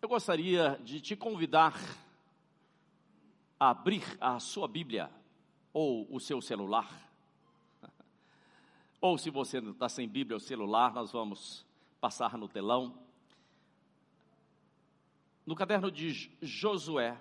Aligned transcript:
Eu 0.00 0.08
gostaria 0.08 0.78
de 0.84 1.00
te 1.00 1.16
convidar 1.16 1.74
a 3.58 3.70
abrir 3.70 4.04
a 4.20 4.38
sua 4.38 4.68
Bíblia 4.68 5.10
ou 5.72 6.06
o 6.08 6.20
seu 6.20 6.40
celular. 6.40 6.88
Ou 9.00 9.18
se 9.18 9.28
você 9.28 9.60
não 9.60 9.72
está 9.72 9.88
sem 9.88 10.08
Bíblia 10.08 10.36
ou 10.36 10.40
celular, 10.40 10.92
nós 10.92 11.10
vamos 11.10 11.66
passar 12.00 12.38
no 12.38 12.48
telão. 12.48 12.96
No 15.44 15.56
caderno 15.56 15.90
de 15.90 16.30
Josué, 16.40 17.20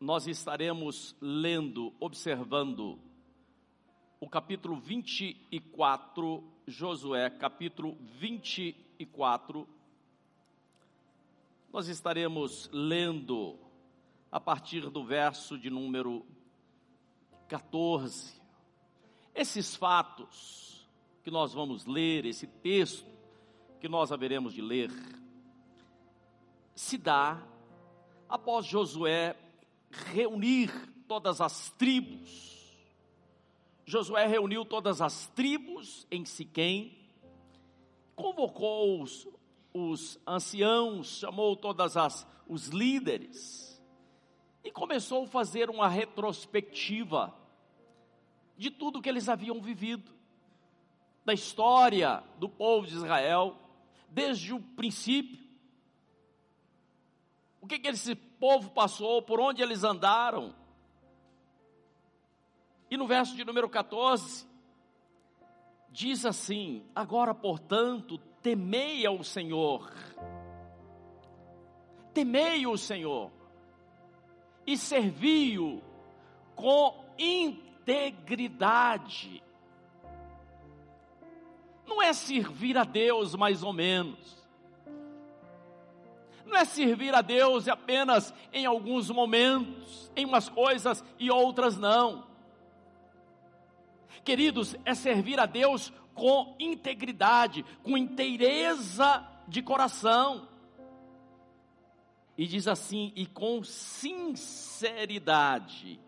nós 0.00 0.26
estaremos 0.26 1.14
lendo, 1.20 1.94
observando 2.00 2.98
o 4.18 4.28
capítulo 4.28 4.76
24, 4.76 6.42
Josué, 6.66 7.28
capítulo 7.28 7.96
24. 8.18 9.75
Nós 11.76 11.88
estaremos 11.88 12.70
lendo 12.72 13.58
a 14.32 14.40
partir 14.40 14.88
do 14.88 15.04
verso 15.04 15.58
de 15.58 15.68
número 15.68 16.24
14. 17.48 18.40
Esses 19.34 19.76
fatos 19.76 20.88
que 21.22 21.30
nós 21.30 21.52
vamos 21.52 21.84
ler, 21.84 22.24
esse 22.24 22.46
texto 22.46 23.06
que 23.78 23.90
nós 23.90 24.10
haveremos 24.10 24.54
de 24.54 24.62
ler, 24.62 24.90
se 26.74 26.96
dá 26.96 27.46
após 28.26 28.64
Josué 28.64 29.36
reunir 29.90 30.72
todas 31.06 31.42
as 31.42 31.68
tribos 31.72 32.56
Josué 33.84 34.26
reuniu 34.26 34.64
todas 34.64 35.02
as 35.02 35.26
tribos 35.26 36.06
em 36.10 36.24
Siquém, 36.24 36.96
convocou 38.14 39.04
os, 39.76 40.16
os 40.16 40.20
anciãos, 40.26 41.18
chamou 41.18 41.56
todas 41.56 41.96
as 41.96 42.26
os 42.48 42.68
líderes 42.68 43.82
e 44.62 44.70
começou 44.70 45.24
a 45.24 45.28
fazer 45.28 45.68
uma 45.68 45.88
retrospectiva 45.88 47.34
de 48.56 48.70
tudo 48.70 49.02
que 49.02 49.08
eles 49.08 49.28
haviam 49.28 49.60
vivido, 49.60 50.12
da 51.24 51.34
história 51.34 52.22
do 52.38 52.48
povo 52.48 52.86
de 52.86 52.94
Israel, 52.94 53.58
desde 54.08 54.54
o 54.54 54.60
princípio. 54.60 55.44
O 57.60 57.66
que, 57.66 57.78
que 57.78 57.88
esse 57.88 58.14
povo 58.14 58.70
passou, 58.70 59.20
por 59.20 59.40
onde 59.40 59.60
eles 59.60 59.82
andaram, 59.82 60.54
e 62.88 62.96
no 62.96 63.06
verso 63.06 63.34
de 63.34 63.44
número 63.44 63.68
14, 63.68 64.46
diz 65.90 66.24
assim: 66.24 66.84
Agora, 66.94 67.34
portanto, 67.34 68.18
temei 68.46 69.04
ao 69.04 69.24
Senhor, 69.24 69.92
temei 72.14 72.64
o 72.64 72.78
Senhor, 72.78 73.32
e 74.64 74.78
servi-o 74.78 75.82
com 76.54 77.04
integridade. 77.18 78.62
Não 81.88 82.00
é 82.00 82.12
servir 82.12 82.78
a 82.78 82.84
Deus 82.84 83.34
mais 83.34 83.64
ou 83.64 83.72
menos. 83.72 84.46
Não 86.44 86.56
é 86.56 86.64
servir 86.64 87.12
a 87.16 87.22
Deus 87.22 87.66
apenas 87.66 88.32
em 88.52 88.64
alguns 88.64 89.10
momentos, 89.10 90.08
em 90.14 90.24
umas 90.24 90.48
coisas 90.48 91.02
e 91.18 91.32
outras 91.32 91.76
não 91.76 92.24
queridos, 94.26 94.74
é 94.84 94.92
servir 94.92 95.38
a 95.38 95.46
Deus 95.46 95.92
com 96.16 96.56
integridade, 96.58 97.64
com 97.84 97.96
inteireza 97.96 99.24
de 99.46 99.62
coração. 99.62 100.48
E 102.36 102.44
diz 102.46 102.66
assim, 102.66 103.12
e 103.14 103.26
com 103.26 103.62
sinceridade, 103.62 106.00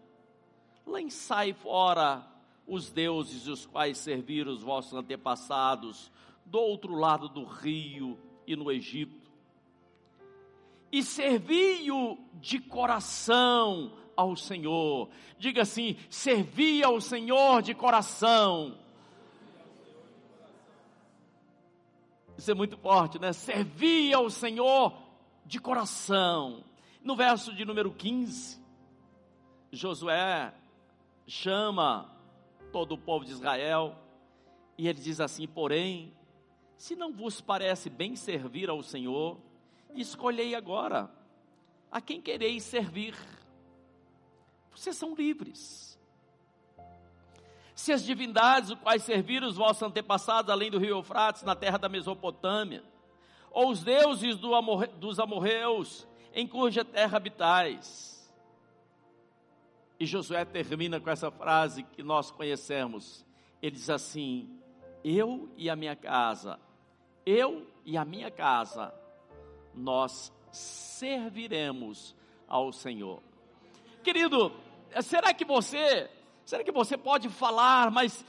lançai 0.84 1.52
fora 1.52 2.26
os 2.66 2.90
deuses 2.90 3.46
os 3.46 3.64
quais 3.64 3.98
serviram 3.98 4.52
os 4.52 4.62
vossos 4.62 4.92
antepassados 4.92 6.10
do 6.44 6.58
outro 6.58 6.94
lado 6.94 7.28
do 7.28 7.44
rio 7.44 8.18
e 8.46 8.56
no 8.56 8.72
Egito. 8.72 9.28
E 10.90 11.02
servi-o 11.02 12.18
de 12.34 12.58
coração 12.58 13.92
ao 14.16 14.34
Senhor. 14.34 15.10
Diga 15.38 15.62
assim: 15.62 15.96
servir 16.10 16.82
ao 16.82 17.00
Senhor 17.00 17.62
de 17.62 17.74
coração. 17.74 18.76
Isso 22.38 22.50
é 22.50 22.54
muito 22.54 22.78
forte, 22.78 23.18
né? 23.18 23.34
Servir 23.34 24.14
ao 24.14 24.30
Senhor 24.30 24.96
de 25.44 25.60
coração. 25.60 26.64
No 27.02 27.14
verso 27.14 27.54
de 27.54 27.66
número 27.66 27.92
15, 27.92 28.58
Josué 29.70 30.54
chama 31.26 32.10
todo 32.72 32.92
o 32.92 32.98
povo 32.98 33.26
de 33.26 33.32
Israel 33.32 33.94
e 34.78 34.88
ele 34.88 35.00
diz 35.00 35.20
assim: 35.20 35.46
Porém, 35.46 36.14
se 36.78 36.96
não 36.96 37.12
vos 37.12 37.40
parece 37.40 37.90
bem 37.90 38.16
servir 38.16 38.70
ao 38.70 38.82
Senhor, 38.82 39.38
escolhei 39.94 40.54
agora 40.54 41.10
a 41.90 42.00
quem 42.00 42.22
quereis 42.22 42.62
servir 42.62 43.14
vocês 44.78 44.96
são 44.96 45.12
livres. 45.12 45.87
Se 47.78 47.92
as 47.92 48.04
divindades, 48.04 48.70
os 48.70 48.78
quais 48.80 49.04
serviram 49.04 49.46
os 49.46 49.54
vossos 49.54 49.84
antepassados, 49.84 50.50
além 50.50 50.68
do 50.68 50.80
rio 50.80 50.96
Eufrates, 50.96 51.44
na 51.44 51.54
terra 51.54 51.78
da 51.78 51.88
Mesopotâmia, 51.88 52.82
ou 53.52 53.70
os 53.70 53.84
deuses 53.84 54.36
do 54.36 54.50
dos 54.96 55.20
amorreus, 55.20 56.04
em 56.34 56.44
cuja 56.44 56.84
terra 56.84 57.18
habitais. 57.18 58.28
E 59.96 60.04
Josué 60.04 60.44
termina 60.44 60.98
com 60.98 61.08
essa 61.08 61.30
frase 61.30 61.84
que 61.84 62.02
nós 62.02 62.32
conhecemos. 62.32 63.24
Ele 63.62 63.76
diz 63.76 63.88
assim: 63.88 64.60
Eu 65.04 65.48
e 65.56 65.70
a 65.70 65.76
minha 65.76 65.94
casa, 65.94 66.58
eu 67.24 67.64
e 67.84 67.96
a 67.96 68.04
minha 68.04 68.28
casa, 68.28 68.92
nós 69.72 70.32
serviremos 70.50 72.12
ao 72.48 72.72
Senhor. 72.72 73.22
Querido, 74.02 74.52
será 75.00 75.32
que 75.32 75.44
você, 75.44 76.10
será 76.48 76.64
que 76.64 76.72
você 76.72 76.96
pode 76.96 77.28
falar, 77.28 77.90
mas 77.90 78.24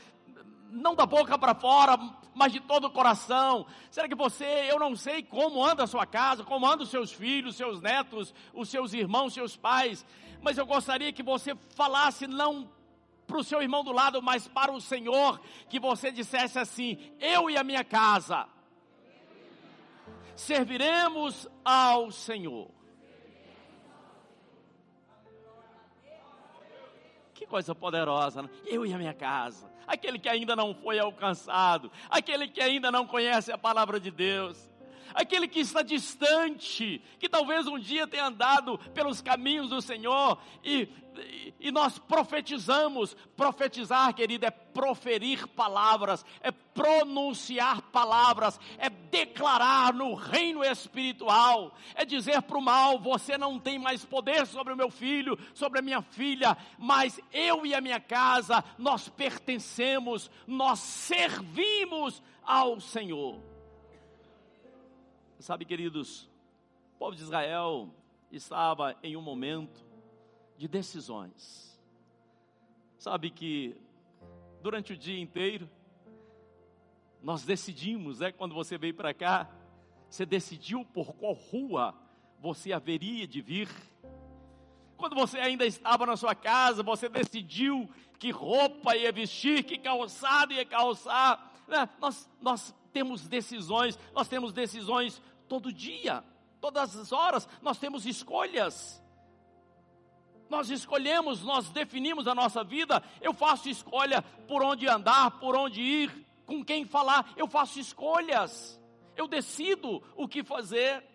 não 0.70 0.94
da 0.94 1.06
boca 1.06 1.38
para 1.38 1.56
fora, 1.56 1.98
mas 2.36 2.52
de 2.52 2.60
todo 2.60 2.88
o 2.88 2.92
coração? 2.92 3.66
Será 3.90 4.10
que 4.10 4.16
você, 4.16 4.44
eu 4.70 4.78
não 4.78 4.94
sei 4.94 5.24
como 5.24 5.66
anda 5.66 5.86
a 5.86 5.88
sua 5.88 6.06
casa, 6.06 6.44
como 6.44 6.66
andam 6.66 6.84
os 6.84 6.90
seus 6.90 7.14
filhos, 7.14 7.56
seus 7.56 7.80
netos, 7.80 8.34
os 8.54 8.68
seus 8.68 8.92
irmãos, 8.92 9.34
seus 9.34 9.56
pais, 9.56 10.06
mas 10.42 10.58
eu 10.58 10.66
gostaria 10.66 11.14
que 11.14 11.24
você 11.24 11.56
falasse 11.78 12.28
não 12.28 12.70
para 13.26 13.38
o 13.38 13.44
seu 13.44 13.62
irmão 13.62 13.86
do 13.86 13.94
lado, 13.94 14.22
mas 14.22 14.50
para 14.50 14.74
o 14.74 14.82
Senhor, 14.82 15.40
que 15.70 15.80
você 15.80 16.12
dissesse 16.12 16.60
assim: 16.60 16.98
eu 17.22 17.50
e 17.50 17.56
a 17.56 17.64
minha 17.64 17.86
casa 17.86 18.50
serviremos 20.36 21.48
ao 21.64 22.12
Senhor. 22.12 22.79
Que 27.40 27.46
coisa 27.46 27.74
poderosa, 27.74 28.42
né? 28.42 28.50
eu 28.66 28.86
e 28.86 28.94
a 28.94 28.98
minha 28.98 29.14
casa. 29.14 29.72
Aquele 29.88 30.20
que 30.20 30.28
ainda 30.28 30.58
não 30.58 30.76
foi 30.76 31.00
alcançado, 31.00 31.90
aquele 32.10 32.50
que 32.50 32.60
ainda 32.60 32.92
não 32.92 33.08
conhece 33.08 33.50
a 33.50 33.58
palavra 33.58 33.98
de 33.98 34.12
Deus, 34.12 34.69
aquele 35.14 35.48
que 35.48 35.60
está 35.60 35.82
distante, 35.82 37.02
que 37.20 37.30
talvez 37.30 37.68
um 37.68 37.80
dia 37.80 38.08
tenha 38.08 38.28
andado 38.28 38.78
pelos 38.94 39.22
caminhos 39.22 39.70
do 39.70 39.82
Senhor 39.82 40.38
e 40.64 40.88
e 41.60 41.72
nós 41.72 41.98
profetizamos. 42.00 43.16
Profetizar, 43.36 44.14
querido, 44.14 44.46
é 44.46 44.52
proferir 44.52 45.48
palavras, 45.48 46.26
é 46.42 46.52
pronunciar 46.52 47.82
palavras, 47.84 48.60
é 48.78 48.90
declarar 48.90 49.94
no 49.94 50.14
reino 50.14 50.64
espiritual, 50.64 51.74
é 51.96 52.06
dizer 52.06 52.42
para 52.42 52.58
o 52.58 52.62
mal: 52.62 53.00
você 53.00 53.38
não 53.38 53.60
tem 53.60 53.80
mais 53.80 54.06
poder 54.06 54.46
sobre 54.48 54.74
o 54.74 54.78
meu 54.78 54.90
filho, 54.90 55.38
sobre 55.54 55.80
a 55.80 55.82
minha 55.82 56.02
filha, 56.02 56.58
mas 56.78 57.20
eu 57.32 57.66
e 57.66 57.74
a 57.74 57.82
minha 57.82 58.00
casa, 58.00 58.64
nós 58.78 59.10
pertencemos, 59.10 60.30
nós 60.48 60.80
servimos 60.80 62.22
ao 62.44 62.80
Senhor. 62.80 63.49
Sabe, 65.40 65.64
queridos, 65.64 66.30
o 66.96 67.00
povo 67.00 67.16
de 67.16 67.22
Israel 67.22 67.90
estava 68.30 68.98
em 69.02 69.16
um 69.16 69.22
momento 69.22 69.86
de 70.58 70.68
decisões. 70.68 71.80
Sabe 72.98 73.32
que 73.32 73.80
durante 74.62 74.92
o 74.92 74.98
dia 74.98 75.18
inteiro 75.18 75.70
nós 77.24 77.46
decidimos, 77.46 78.20
né, 78.20 78.34
quando 78.34 78.54
você 78.54 78.78
veio 78.78 78.94
para 78.94 79.14
cá, 79.14 79.50
você 80.10 80.26
decidiu 80.26 80.84
por 80.84 81.14
qual 81.16 81.32
rua 81.32 81.96
você 82.42 82.74
haveria 82.74 83.26
de 83.26 83.40
vir. 83.40 83.70
Quando 84.98 85.16
você 85.16 85.40
ainda 85.40 85.66
estava 85.66 86.06
na 86.06 86.18
sua 86.18 86.36
casa, 86.36 86.84
você 86.84 87.08
decidiu 87.08 87.90
que 88.20 88.30
roupa 88.30 88.94
ia 88.98 89.12
vestir, 89.14 89.64
que 89.64 89.78
calçado 89.78 90.52
ia 90.52 90.66
calçar. 90.66 91.54
Né? 91.66 91.88
Nós, 92.02 92.30
nós 92.42 92.76
temos 92.90 93.28
decisões, 93.28 93.98
nós 94.14 94.28
temos 94.28 94.54
decisões 94.54 95.22
todo 95.48 95.72
dia, 95.72 96.24
todas 96.60 96.96
as 96.96 97.12
horas, 97.12 97.48
nós 97.62 97.78
temos 97.78 98.06
escolhas. 98.06 99.02
Nós 100.50 100.70
escolhemos, 100.70 101.44
nós 101.44 101.70
definimos 101.70 102.28
a 102.28 102.34
nossa 102.34 102.64
vida. 102.64 103.04
Eu 103.22 103.34
faço 103.34 103.70
escolha 103.70 104.22
por 104.48 104.64
onde 104.64 104.88
andar, 104.88 105.40
por 105.40 105.56
onde 105.56 105.80
ir, 105.80 106.26
com 106.46 106.66
quem 106.66 106.86
falar. 106.86 107.34
Eu 107.38 107.48
faço 107.48 107.80
escolhas. 107.80 108.80
Eu 109.16 109.28
decido 109.28 110.02
o 110.16 110.28
que 110.28 110.44
fazer. 110.44 111.06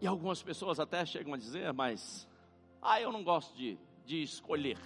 E 0.00 0.06
algumas 0.06 0.40
pessoas 0.40 0.78
até 0.78 1.04
chegam 1.04 1.34
a 1.34 1.36
dizer, 1.36 1.72
mas, 1.72 2.28
ah, 2.80 3.00
eu 3.00 3.10
não 3.10 3.24
gosto 3.24 3.56
de, 3.56 3.76
de 4.04 4.22
escolher. 4.22 4.78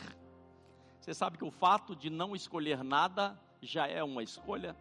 Você 1.00 1.12
sabe 1.12 1.36
que 1.36 1.44
o 1.44 1.50
fato 1.50 1.94
de 1.94 2.08
não 2.08 2.34
escolher 2.34 2.82
nada 2.82 3.38
já 3.62 3.86
é 3.86 4.02
uma 4.02 4.22
escolha? 4.22 4.76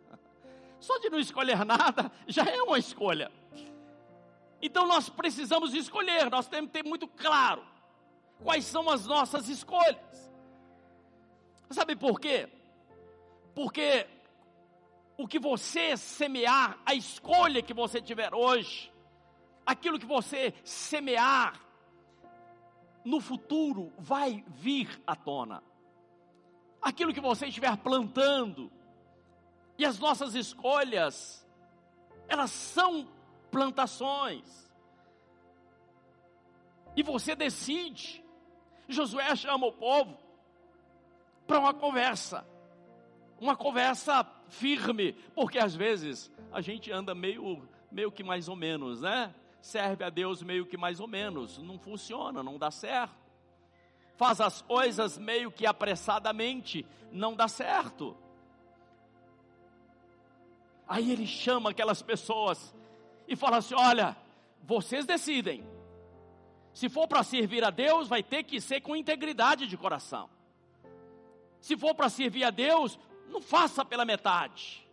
Só 0.80 0.98
de 0.98 1.10
não 1.10 1.18
escolher 1.18 1.64
nada 1.64 2.10
já 2.26 2.44
é 2.44 2.62
uma 2.62 2.78
escolha. 2.78 3.30
Então 4.62 4.86
nós 4.86 5.08
precisamos 5.08 5.74
escolher, 5.74 6.30
nós 6.30 6.46
temos 6.48 6.70
que 6.70 6.82
ter 6.82 6.88
muito 6.88 7.08
claro 7.08 7.64
quais 8.42 8.64
são 8.64 8.88
as 8.90 9.06
nossas 9.06 9.48
escolhas. 9.48 10.30
Sabe 11.70 11.96
por 11.96 12.20
quê? 12.20 12.48
Porque 13.54 14.06
o 15.16 15.26
que 15.26 15.38
você 15.38 15.96
semear, 15.96 16.78
a 16.84 16.94
escolha 16.94 17.62
que 17.62 17.74
você 17.74 18.00
tiver 18.00 18.34
hoje, 18.34 18.92
aquilo 19.64 19.98
que 19.98 20.06
você 20.06 20.54
semear, 20.64 21.60
no 23.04 23.20
futuro 23.20 23.92
vai 23.98 24.44
vir 24.48 25.00
à 25.06 25.14
tona. 25.14 25.62
Aquilo 26.82 27.12
que 27.12 27.20
você 27.20 27.46
estiver 27.46 27.76
plantando, 27.78 28.70
e 29.78 29.84
as 29.84 29.98
nossas 29.98 30.34
escolhas, 30.34 31.46
elas 32.28 32.50
são 32.50 33.08
plantações. 33.50 34.70
E 36.96 37.02
você 37.02 37.34
decide. 37.34 38.24
Josué 38.88 39.34
chama 39.36 39.66
o 39.66 39.72
povo 39.72 40.18
para 41.46 41.58
uma 41.58 41.72
conversa. 41.72 42.46
Uma 43.40 43.56
conversa 43.56 44.26
firme, 44.48 45.12
porque 45.34 45.58
às 45.58 45.74
vezes 45.74 46.30
a 46.52 46.60
gente 46.60 46.90
anda 46.92 47.14
meio 47.14 47.66
meio 47.90 48.12
que 48.12 48.22
mais 48.22 48.48
ou 48.48 48.56
menos, 48.56 49.00
né? 49.00 49.34
Serve 49.60 50.04
a 50.04 50.10
Deus 50.10 50.42
meio 50.42 50.66
que 50.66 50.76
mais 50.76 51.00
ou 51.00 51.08
menos, 51.08 51.58
não 51.58 51.78
funciona, 51.78 52.42
não 52.42 52.56
dá 52.58 52.70
certo. 52.70 53.29
Faz 54.20 54.38
as 54.38 54.60
coisas 54.60 55.16
meio 55.16 55.50
que 55.50 55.64
apressadamente, 55.64 56.84
não 57.10 57.34
dá 57.34 57.48
certo. 57.48 58.14
Aí 60.86 61.10
ele 61.10 61.26
chama 61.26 61.70
aquelas 61.70 62.02
pessoas 62.02 62.76
e 63.26 63.34
fala 63.34 63.56
assim: 63.56 63.74
olha, 63.74 64.14
vocês 64.62 65.06
decidem. 65.06 65.66
Se 66.74 66.90
for 66.90 67.08
para 67.08 67.22
servir 67.22 67.64
a 67.64 67.70
Deus, 67.70 68.08
vai 68.08 68.22
ter 68.22 68.42
que 68.42 68.60
ser 68.60 68.82
com 68.82 68.94
integridade 68.94 69.66
de 69.66 69.74
coração. 69.74 70.28
Se 71.58 71.74
for 71.74 71.94
para 71.94 72.10
servir 72.10 72.44
a 72.44 72.50
Deus, 72.50 72.98
não 73.26 73.40
faça 73.40 73.86
pela 73.86 74.04
metade. 74.04 74.86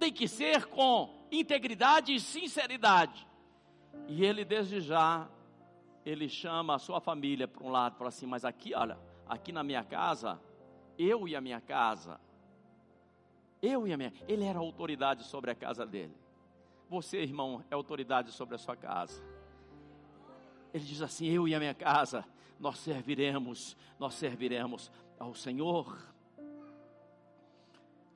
Tem 0.00 0.12
que 0.12 0.26
ser 0.26 0.66
com 0.66 1.14
integridade 1.30 2.12
e 2.12 2.18
sinceridade. 2.18 3.24
E 4.08 4.24
ele 4.24 4.44
desde 4.44 4.80
já, 4.80 5.28
ele 6.08 6.28
chama 6.28 6.74
a 6.74 6.78
sua 6.78 7.00
família 7.00 7.46
para 7.46 7.62
um 7.62 7.70
lado, 7.70 7.96
fala 7.96 8.08
assim: 8.08 8.26
"Mas 8.26 8.44
aqui, 8.44 8.74
olha, 8.74 8.98
aqui 9.28 9.52
na 9.52 9.62
minha 9.62 9.84
casa, 9.84 10.40
eu 10.98 11.28
e 11.28 11.36
a 11.36 11.40
minha 11.40 11.60
casa, 11.60 12.18
eu 13.60 13.86
e 13.86 13.92
a 13.92 13.96
minha, 13.96 14.12
ele 14.26 14.44
era 14.44 14.58
autoridade 14.58 15.24
sobre 15.24 15.50
a 15.50 15.54
casa 15.54 15.84
dele. 15.84 16.16
Você, 16.88 17.18
irmão, 17.18 17.62
é 17.70 17.74
autoridade 17.74 18.32
sobre 18.32 18.54
a 18.54 18.58
sua 18.58 18.74
casa. 18.74 19.22
Ele 20.72 20.84
diz 20.84 21.02
assim: 21.02 21.26
Eu 21.26 21.46
e 21.46 21.54
a 21.54 21.58
minha 21.58 21.74
casa, 21.74 22.24
nós 22.58 22.78
serviremos, 22.78 23.76
nós 23.98 24.14
serviremos 24.14 24.90
ao 25.18 25.34
Senhor. 25.34 25.98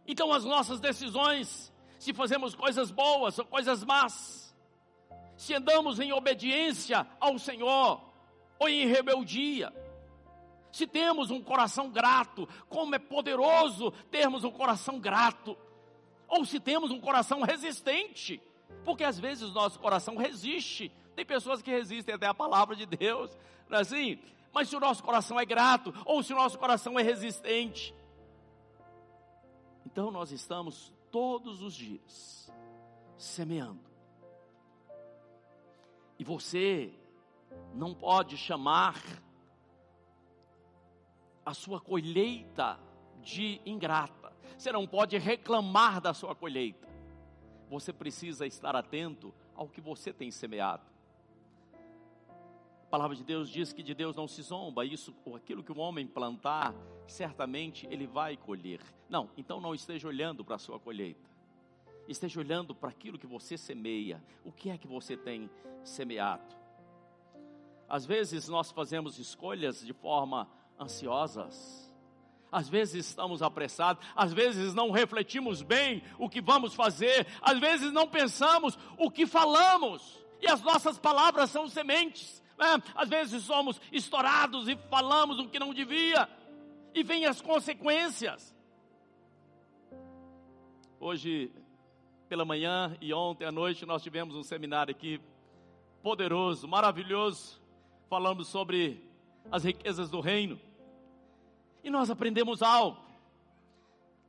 Então, 0.07 0.33
as 0.33 0.45
nossas 0.45 0.81
decisões, 0.81 1.73
se 1.99 2.15
fazemos 2.15 2.55
coisas 2.55 2.91
boas 2.91 3.39
ou 3.39 3.45
coisas 3.45 3.85
más, 3.85 4.42
se 5.43 5.55
andamos 5.55 5.99
em 5.99 6.13
obediência 6.13 7.05
ao 7.19 7.37
Senhor 7.37 8.01
ou 8.61 8.69
em 8.69 8.87
rebeldia, 8.87 9.73
se 10.71 10.87
temos 10.87 11.33
um 11.33 11.43
coração 11.43 11.91
grato, 11.91 12.49
como 12.69 12.95
é 12.95 12.99
poderoso 13.01 13.91
termos 14.09 14.45
um 14.45 14.53
coração 14.53 15.01
grato, 15.01 15.59
ou 16.29 16.45
se 16.45 16.61
temos 16.61 16.93
um 16.93 17.01
coração 17.01 17.43
resistente, 17.43 18.41
porque 18.85 19.03
às 19.03 19.19
vezes 19.19 19.53
nosso 19.53 19.81
coração 19.81 20.17
resiste. 20.17 20.93
Tem 21.17 21.27
pessoas 21.27 21.61
que 21.61 21.73
resistem 21.73 22.15
até 22.15 22.27
a 22.27 22.33
palavra 22.33 22.77
de 22.77 22.87
Deus, 22.87 23.37
não 23.69 23.79
é 23.79 23.81
assim? 23.81 24.21
Mas 24.53 24.69
se 24.69 24.77
o 24.77 24.81
nosso 24.81 25.03
coração 25.03 25.41
é 25.41 25.45
grato, 25.45 25.93
ou 26.07 26.23
se 26.23 26.33
o 26.33 26.37
nosso 26.37 26.57
coração 26.57 26.97
é 27.01 27.03
resistente, 27.03 27.93
então 29.85 30.13
nós 30.13 30.31
estamos 30.31 30.93
todos 31.11 31.61
os 31.63 31.75
dias 31.75 32.49
semeando. 33.17 33.92
E 36.19 36.25
você 36.25 36.93
não 37.75 37.95
pode 37.95 38.37
chamar 38.37 39.01
a 41.45 41.55
sua 41.55 41.81
colheita 41.81 42.79
de 43.21 43.61
ingrata. 43.67 44.33
Você 44.57 44.71
não 44.71 44.87
pode 44.87 45.19
reclamar 45.19 46.01
da 46.01 46.15
sua 46.15 46.35
colheita 46.35 46.93
você 47.73 47.93
precisa 47.93 48.47
estar 48.47 48.77
atento 48.77 49.33
ao 49.55 49.67
que 49.67 49.81
você 49.81 50.13
tem 50.13 50.31
semeado. 50.31 50.83
A 52.87 52.91
palavra 52.91 53.17
de 53.17 53.25
Deus 53.25 53.49
diz 53.49 53.73
que 53.73 53.83
de 53.83 53.95
Deus 53.95 54.15
não 54.15 54.29
se 54.29 54.43
zomba, 54.43 54.85
isso, 54.85 55.15
aquilo 55.35 55.65
que 55.65 55.73
o 55.73 55.79
homem 55.79 56.07
plantar, 56.07 56.75
certamente 57.07 57.87
ele 57.91 58.07
vai 58.07 58.37
colher. 58.37 58.81
Não, 59.09 59.31
então 59.39 59.59
não 59.59 59.75
esteja 59.75 60.07
olhando 60.07 60.45
para 60.45 60.57
a 60.57 60.59
sua 60.59 60.79
colheita. 60.79 61.32
Esteja 62.09 62.41
olhando 62.41 62.75
para 62.75 62.91
aquilo 62.91 63.19
que 63.19 63.27
você 63.27 63.57
semeia. 63.57 64.23
O 64.45 64.53
que 64.53 64.71
é 64.71 64.79
que 64.79 64.87
você 64.87 65.17
tem 65.17 65.51
semeado? 65.85 66.55
Às 67.89 68.07
vezes 68.07 68.49
nós 68.49 68.71
fazemos 68.71 69.19
escolhas 69.19 69.85
de 69.85 69.93
forma 69.93 70.49
ansiosas 70.79 71.93
às 72.53 72.69
vezes 72.69 73.07
estamos 73.07 73.43
apressados, 73.43 74.05
às 74.15 74.35
vezes 74.35 74.75
não 74.75 74.91
refletimos 74.91 75.63
bem 75.63 76.03
o 76.19 76.29
que 76.29 76.43
vamos 76.43 76.75
fazer, 76.75 77.27
às 77.41 77.59
vezes 77.59 77.91
não 77.91 78.07
pensamos 78.07 78.79
o 78.99 79.11
que 79.11 79.27
falamos, 79.27 80.23
e 80.39 80.47
as 80.47 80.61
nossas 80.61 80.99
palavras 80.99 81.49
são 81.49 81.67
sementes. 81.67 82.43
Né? 82.59 82.67
Às 82.95 83.09
vezes 83.09 83.43
somos 83.45 83.81
estourados 83.91 84.69
e 84.69 84.77
falamos 84.91 85.39
o 85.39 85.49
que 85.49 85.59
não 85.59 85.73
devia, 85.73 86.29
e 86.95 87.03
vêm 87.03 87.25
as 87.25 87.41
consequências. 87.41 88.55
Hoje, 91.01 91.51
pela 92.33 92.47
manhã 92.47 92.97
e 92.99 93.13
ontem 93.13 93.45
à 93.45 93.53
noite, 93.53 93.85
nós 93.85 94.03
tivemos 94.03 94.35
um 94.35 94.43
seminário 94.43 94.91
aqui 94.91 95.21
poderoso, 96.03 96.67
maravilhoso, 96.67 97.61
falando 98.09 98.43
sobre 98.43 99.07
as 99.51 99.65
riquezas 99.65 100.09
do 100.09 100.19
reino. 100.19 100.59
E 101.85 101.91
nós 101.91 102.09
aprendemos 102.09 102.63
algo. 102.63 102.99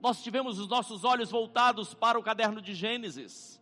Nós 0.01 0.21
tivemos 0.21 0.59
os 0.59 0.67
nossos 0.67 1.05
olhos 1.05 1.31
voltados 1.31 1.93
para 1.93 2.19
o 2.19 2.21
caderno 2.21 2.61
de 2.61 2.75
Gênesis. 2.75 3.57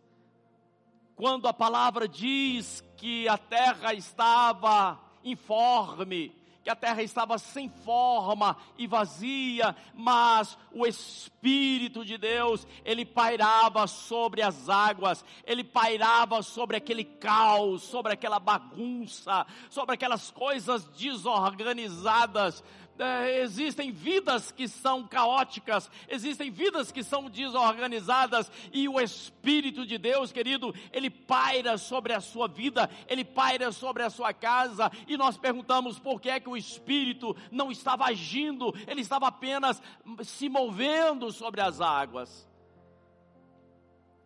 Quando 1.14 1.46
a 1.46 1.54
palavra 1.54 2.08
diz 2.08 2.82
que 2.96 3.28
a 3.28 3.38
terra 3.38 3.94
estava 3.94 5.00
informe, 5.22 6.34
que 6.62 6.70
a 6.70 6.76
terra 6.76 7.02
estava 7.02 7.38
sem 7.38 7.68
forma 7.68 8.56
e 8.78 8.86
vazia, 8.86 9.74
mas 9.94 10.56
o 10.72 10.86
Espírito 10.86 12.04
de 12.04 12.16
Deus, 12.16 12.66
ele 12.84 13.04
pairava 13.04 13.86
sobre 13.86 14.42
as 14.42 14.68
águas, 14.68 15.24
ele 15.44 15.64
pairava 15.64 16.42
sobre 16.42 16.76
aquele 16.76 17.04
caos, 17.04 17.82
sobre 17.82 18.12
aquela 18.12 18.38
bagunça, 18.38 19.44
sobre 19.68 19.94
aquelas 19.94 20.30
coisas 20.30 20.84
desorganizadas, 20.88 22.62
é, 22.98 23.40
existem 23.40 23.90
vidas 23.90 24.52
que 24.52 24.68
são 24.68 25.06
caóticas, 25.06 25.90
existem 26.08 26.50
vidas 26.50 26.92
que 26.92 27.02
são 27.02 27.28
desorganizadas, 27.28 28.50
e 28.72 28.88
o 28.88 29.00
Espírito 29.00 29.86
de 29.86 29.98
Deus, 29.98 30.32
querido, 30.32 30.74
ele 30.92 31.10
paira 31.10 31.78
sobre 31.78 32.12
a 32.12 32.20
sua 32.20 32.46
vida, 32.48 32.88
ele 33.08 33.24
paira 33.24 33.72
sobre 33.72 34.02
a 34.02 34.10
sua 34.10 34.32
casa, 34.32 34.90
e 35.06 35.16
nós 35.16 35.36
perguntamos 35.36 35.98
por 35.98 36.20
que 36.20 36.30
é 36.30 36.40
que 36.40 36.48
o 36.48 36.56
Espírito 36.56 37.36
não 37.50 37.70
estava 37.70 38.04
agindo, 38.04 38.74
ele 38.86 39.00
estava 39.00 39.28
apenas 39.28 39.82
se 40.22 40.48
movendo 40.48 41.32
sobre 41.32 41.60
as 41.60 41.80
águas, 41.80 42.48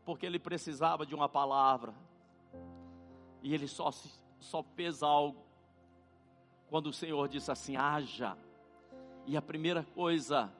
porque 0.04 0.26
ele 0.26 0.38
precisava 0.38 1.06
de 1.06 1.14
uma 1.14 1.28
palavra, 1.28 1.94
e 3.42 3.54
ele 3.54 3.68
só, 3.68 3.90
só 4.40 4.62
fez 4.74 5.02
algo 5.02 5.46
quando 6.68 6.88
o 6.88 6.92
Senhor 6.92 7.28
disse 7.28 7.50
assim: 7.50 7.76
haja. 7.76 8.36
E 9.26 9.36
a 9.36 9.42
primeira 9.42 9.82
coisa 9.82 10.52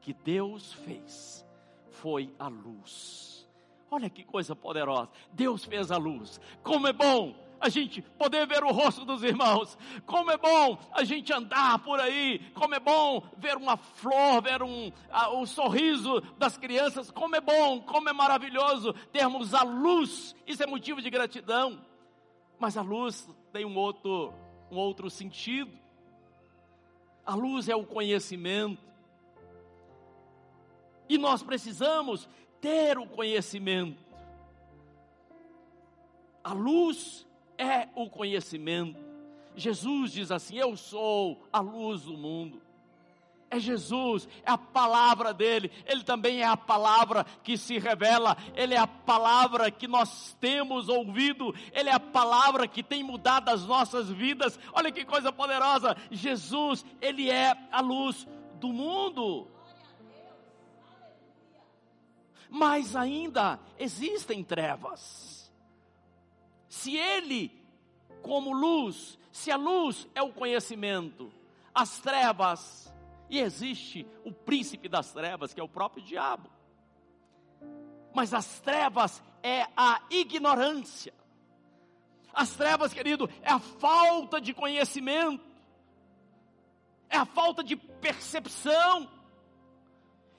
que 0.00 0.12
Deus 0.12 0.72
fez 0.74 1.46
foi 1.88 2.34
a 2.38 2.48
luz. 2.48 3.48
Olha 3.90 4.10
que 4.10 4.24
coisa 4.24 4.54
poderosa. 4.54 5.08
Deus 5.32 5.64
fez 5.64 5.90
a 5.90 5.96
luz. 5.96 6.40
Como 6.62 6.86
é 6.86 6.92
bom 6.92 7.34
a 7.60 7.70
gente 7.70 8.02
poder 8.02 8.46
ver 8.46 8.62
o 8.62 8.72
rosto 8.72 9.06
dos 9.06 9.22
irmãos. 9.22 9.78
Como 10.04 10.30
é 10.30 10.36
bom 10.36 10.78
a 10.92 11.02
gente 11.04 11.32
andar 11.32 11.78
por 11.78 11.98
aí. 11.98 12.40
Como 12.54 12.74
é 12.74 12.80
bom 12.80 13.22
ver 13.38 13.56
uma 13.56 13.78
flor, 13.78 14.42
ver 14.42 14.62
um, 14.62 14.92
o 15.40 15.46
sorriso 15.46 16.20
das 16.36 16.58
crianças. 16.58 17.10
Como 17.10 17.36
é 17.36 17.40
bom, 17.40 17.80
como 17.80 18.08
é 18.08 18.12
maravilhoso 18.12 18.92
termos 19.12 19.54
a 19.54 19.62
luz. 19.62 20.36
Isso 20.46 20.62
é 20.62 20.66
motivo 20.66 21.00
de 21.00 21.08
gratidão. 21.08 21.80
Mas 22.58 22.76
a 22.76 22.82
luz 22.82 23.26
tem 23.50 23.64
um 23.64 23.76
outro, 23.76 24.34
um 24.70 24.76
outro 24.76 25.08
sentido. 25.08 25.83
A 27.24 27.34
luz 27.34 27.68
é 27.68 27.76
o 27.76 27.84
conhecimento. 27.84 28.82
E 31.08 31.18
nós 31.18 31.42
precisamos 31.42 32.28
ter 32.60 32.98
o 32.98 33.06
conhecimento. 33.06 34.02
A 36.42 36.52
luz 36.52 37.26
é 37.56 37.88
o 37.94 38.08
conhecimento. 38.08 38.98
Jesus 39.56 40.12
diz 40.12 40.30
assim: 40.30 40.58
Eu 40.58 40.76
sou 40.76 41.42
a 41.52 41.60
luz 41.60 42.02
do 42.02 42.16
mundo. 42.16 42.60
É 43.54 43.60
Jesus, 43.60 44.28
é 44.44 44.50
a 44.50 44.58
palavra 44.58 45.32
dele, 45.32 45.70
ele 45.86 46.02
também 46.02 46.42
é 46.42 46.44
a 46.44 46.56
palavra 46.56 47.24
que 47.44 47.56
se 47.56 47.78
revela, 47.78 48.36
ele 48.56 48.74
é 48.74 48.78
a 48.78 48.86
palavra 48.86 49.70
que 49.70 49.86
nós 49.86 50.36
temos 50.40 50.88
ouvido, 50.88 51.54
ele 51.72 51.88
é 51.88 51.92
a 51.92 52.00
palavra 52.00 52.66
que 52.66 52.82
tem 52.82 53.04
mudado 53.04 53.50
as 53.50 53.64
nossas 53.64 54.10
vidas. 54.10 54.58
Olha 54.72 54.90
que 54.90 55.04
coisa 55.04 55.30
poderosa! 55.30 55.96
Jesus, 56.10 56.84
ele 57.00 57.30
é 57.30 57.56
a 57.70 57.80
luz 57.80 58.26
do 58.54 58.72
mundo. 58.72 59.46
Mas 62.50 62.96
ainda 62.96 63.60
existem 63.78 64.42
trevas 64.42 65.34
se 66.66 66.96
ele, 66.96 67.52
como 68.20 68.52
luz, 68.52 69.16
se 69.30 69.52
a 69.52 69.56
luz 69.56 70.08
é 70.12 70.20
o 70.20 70.32
conhecimento, 70.32 71.32
as 71.74 71.98
trevas, 71.98 72.93
e 73.34 73.40
existe 73.40 74.06
o 74.24 74.32
príncipe 74.32 74.88
das 74.88 75.12
trevas, 75.12 75.52
que 75.52 75.60
é 75.60 75.62
o 75.64 75.68
próprio 75.68 76.04
diabo. 76.04 76.48
Mas 78.14 78.32
as 78.32 78.60
trevas 78.60 79.20
é 79.42 79.66
a 79.76 80.00
ignorância. 80.08 81.12
As 82.32 82.54
trevas, 82.54 82.94
querido, 82.94 83.28
é 83.42 83.50
a 83.50 83.58
falta 83.58 84.40
de 84.40 84.54
conhecimento, 84.54 85.44
é 87.10 87.16
a 87.16 87.24
falta 87.24 87.64
de 87.64 87.74
percepção. 87.74 89.10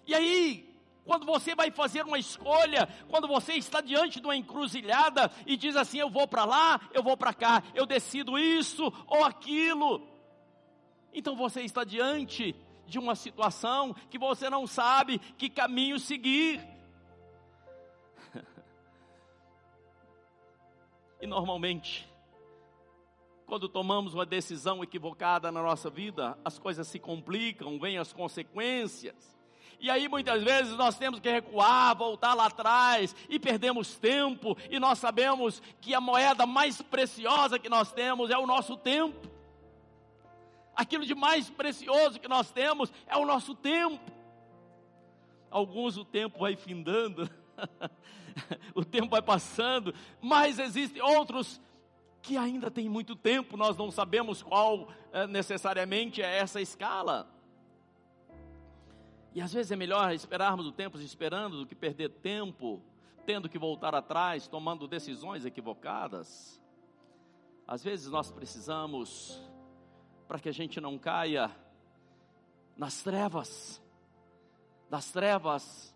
E 0.07 0.15
aí, 0.15 0.73
quando 1.03 1.25
você 1.25 1.53
vai 1.53 1.71
fazer 1.71 2.05
uma 2.05 2.17
escolha, 2.17 2.87
quando 3.09 3.27
você 3.27 3.55
está 3.55 3.81
diante 3.81 4.21
de 4.21 4.25
uma 4.25 4.37
encruzilhada 4.37 5.29
e 5.45 5.57
diz 5.57 5.75
assim: 5.75 5.97
eu 5.97 6.09
vou 6.09 6.29
para 6.29 6.45
lá, 6.45 6.79
eu 6.93 7.03
vou 7.03 7.17
para 7.17 7.33
cá, 7.33 7.61
eu 7.73 7.85
decido 7.85 8.39
isso 8.39 8.83
ou 9.05 9.25
aquilo. 9.25 10.07
Então 11.13 11.35
você 11.35 11.61
está 11.61 11.83
diante 11.83 12.55
de 12.87 12.99
uma 12.99 13.15
situação 13.15 13.93
que 14.09 14.17
você 14.17 14.49
não 14.49 14.65
sabe 14.67 15.19
que 15.19 15.49
caminho 15.49 15.99
seguir. 15.99 16.61
e 21.21 21.27
normalmente, 21.27 22.07
quando 23.45 23.69
tomamos 23.69 24.13
uma 24.13 24.25
decisão 24.25 24.83
equivocada 24.83 25.51
na 25.51 25.61
nossa 25.61 25.89
vida, 25.89 26.37
as 26.43 26.57
coisas 26.57 26.87
se 26.87 26.99
complicam, 26.99 27.79
vêm 27.79 27.97
as 27.97 28.11
consequências. 28.11 29.35
E 29.79 29.89
aí 29.89 30.07
muitas 30.07 30.41
vezes 30.41 30.75
nós 30.77 30.97
temos 30.97 31.19
que 31.19 31.29
recuar, 31.29 31.95
voltar 31.95 32.33
lá 32.33 32.45
atrás 32.47 33.15
e 33.29 33.39
perdemos 33.39 33.95
tempo, 33.97 34.57
e 34.69 34.79
nós 34.79 34.99
sabemos 34.99 35.61
que 35.81 35.93
a 35.93 36.01
moeda 36.01 36.45
mais 36.45 36.81
preciosa 36.81 37.59
que 37.59 37.69
nós 37.69 37.91
temos 37.91 38.29
é 38.29 38.37
o 38.37 38.47
nosso 38.47 38.77
tempo. 38.77 39.34
Aquilo 40.75 41.05
de 41.05 41.15
mais 41.15 41.49
precioso 41.49 42.19
que 42.19 42.27
nós 42.27 42.51
temos 42.51 42.91
é 43.07 43.15
o 43.15 43.25
nosso 43.25 43.55
tempo. 43.55 44.11
Alguns 45.49 45.97
o 45.97 46.03
tempo 46.03 46.39
vai 46.39 46.55
findando, 46.55 47.29
o 48.75 48.83
tempo 48.83 49.09
vai 49.09 49.21
passando, 49.21 49.93
mas 50.21 50.59
existem 50.59 51.01
outros 51.01 51.61
que 52.21 52.35
ainda 52.35 52.69
têm 52.71 52.89
muito 52.89 53.15
tempo, 53.15 53.55
nós 53.55 53.77
não 53.77 53.91
sabemos 53.91 54.41
qual 54.41 54.89
é, 55.13 55.27
necessariamente 55.27 56.21
é 56.21 56.37
essa 56.39 56.59
escala. 56.59 57.29
E 59.33 59.41
às 59.41 59.53
vezes 59.53 59.71
é 59.71 59.75
melhor 59.75 60.13
esperarmos 60.13 60.65
o 60.65 60.71
tempo 60.71 60.97
esperando 60.97 61.59
do 61.59 61.65
que 61.67 61.75
perder 61.75 62.09
tempo 62.09 62.81
tendo 63.25 63.49
que 63.49 63.57
voltar 63.57 63.95
atrás, 63.95 64.47
tomando 64.47 64.87
decisões 64.87 65.45
equivocadas. 65.45 66.61
Às 67.67 67.83
vezes 67.83 68.09
nós 68.09 68.31
precisamos, 68.31 69.41
para 70.27 70.39
que 70.39 70.49
a 70.49 70.51
gente 70.51 70.79
não 70.81 70.97
caia 70.97 71.51
nas 72.75 73.01
trevas, 73.01 73.81
das 74.89 75.11
trevas, 75.11 75.95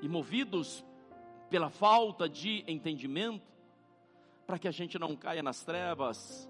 e 0.00 0.08
movidos 0.08 0.84
pela 1.50 1.70
falta 1.70 2.28
de 2.28 2.64
entendimento, 2.66 3.46
para 4.46 4.58
que 4.58 4.68
a 4.68 4.72
gente 4.72 4.98
não 4.98 5.16
caia 5.16 5.42
nas 5.42 5.64
trevas, 5.64 6.48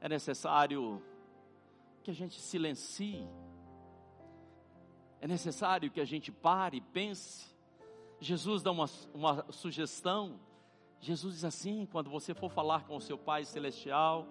é 0.00 0.08
necessário 0.08 1.02
que 2.02 2.10
a 2.10 2.14
gente 2.14 2.40
silencie 2.40 3.26
é 5.20 5.26
necessário 5.26 5.90
que 5.90 6.00
a 6.00 6.04
gente 6.04 6.30
pare 6.30 6.76
e 6.76 6.80
pense. 6.80 7.46
Jesus 8.20 8.62
dá 8.62 8.70
uma, 8.70 8.86
uma 9.14 9.50
sugestão. 9.50 10.38
Jesus 11.00 11.34
diz 11.34 11.44
assim: 11.44 11.86
quando 11.90 12.10
você 12.10 12.34
for 12.34 12.50
falar 12.50 12.84
com 12.84 12.96
o 12.96 13.00
seu 13.00 13.18
Pai 13.18 13.44
Celestial, 13.44 14.26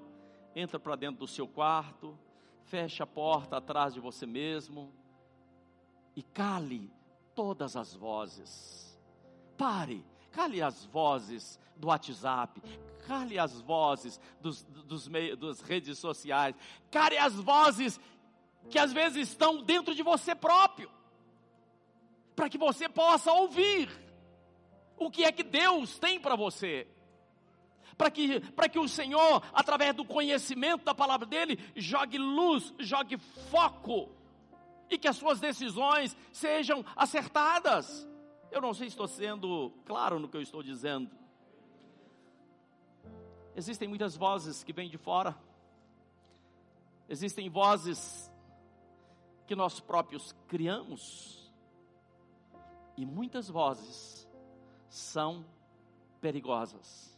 entra 0.56 0.80
para 0.80 0.96
dentro 0.96 1.20
do 1.20 1.28
seu 1.28 1.48
quarto, 1.48 2.18
feche 2.64 3.04
a 3.04 3.08
porta 3.08 3.58
atrás 3.58 3.94
de 3.94 4.00
você 4.00 4.26
mesmo 4.26 4.92
e 6.16 6.24
cale 6.24 6.92
todas 7.36 7.76
as 7.76 7.94
vozes. 7.94 8.98
Pare, 9.58 10.04
cale 10.32 10.62
as 10.62 10.86
vozes 10.86 11.60
do 11.76 11.88
WhatsApp, 11.88 12.62
cale 13.06 13.38
as 13.38 13.60
vozes 13.62 14.20
dos, 14.40 14.64
dos, 14.64 15.08
meios, 15.08 15.38
das 15.38 15.62
redes 15.62 16.00
sociais, 16.00 16.56
cale 16.90 17.18
as 17.18 17.36
vozes 17.36 18.00
que 18.70 18.80
às 18.80 18.94
vezes 18.94 19.30
estão 19.30 19.62
dentro 19.62 19.94
de 19.94 20.02
você 20.02 20.34
próprio, 20.34 20.90
para 22.36 22.50
que 22.50 22.58
você 22.58 22.90
possa 22.90 23.32
ouvir 23.32 23.90
o 24.98 25.12
que 25.12 25.24
é 25.26 25.32
que 25.32 25.44
Deus 25.44 26.00
tem 26.00 26.20
para 26.20 26.36
você. 26.36 26.88
Para 27.98 28.12
que, 28.12 28.40
para 28.52 28.68
que 28.68 28.78
o 28.78 28.88
Senhor, 28.88 29.42
através 29.54 29.96
do 29.96 30.04
conhecimento 30.04 30.84
da 30.84 30.94
palavra 30.94 31.26
dele, 31.26 31.58
jogue 31.76 32.18
luz, 32.18 32.74
jogue 32.80 33.18
foco, 33.50 34.10
e 34.90 34.98
que 34.98 35.08
as 35.08 35.16
suas 35.16 35.40
decisões 35.40 36.16
sejam 36.32 36.84
acertadas. 36.96 38.08
Eu 38.52 38.62
não 38.62 38.74
sei 38.74 38.88
se 38.88 38.94
estou 38.94 39.08
sendo 39.08 39.72
claro 39.86 40.20
no 40.20 40.28
que 40.28 40.38
eu 40.38 40.42
estou 40.42 40.62
dizendo. 40.62 41.10
Existem 43.56 43.88
muitas 43.88 44.18
vozes 44.18 44.64
que 44.64 44.74
vêm 44.74 44.90
de 44.90 44.98
fora, 44.98 45.38
existem 47.08 47.50
vozes 47.50 48.30
que 49.48 49.56
nós 49.56 49.80
próprios 49.80 50.34
criamos. 50.48 51.54
E 52.98 53.06
muitas 53.06 53.50
vozes 53.50 54.28
são 54.90 55.46
perigosas. 56.22 57.15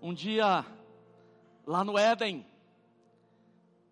Um 0.00 0.12
dia, 0.14 0.64
lá 1.66 1.82
no 1.84 1.98
Éden, 1.98 2.46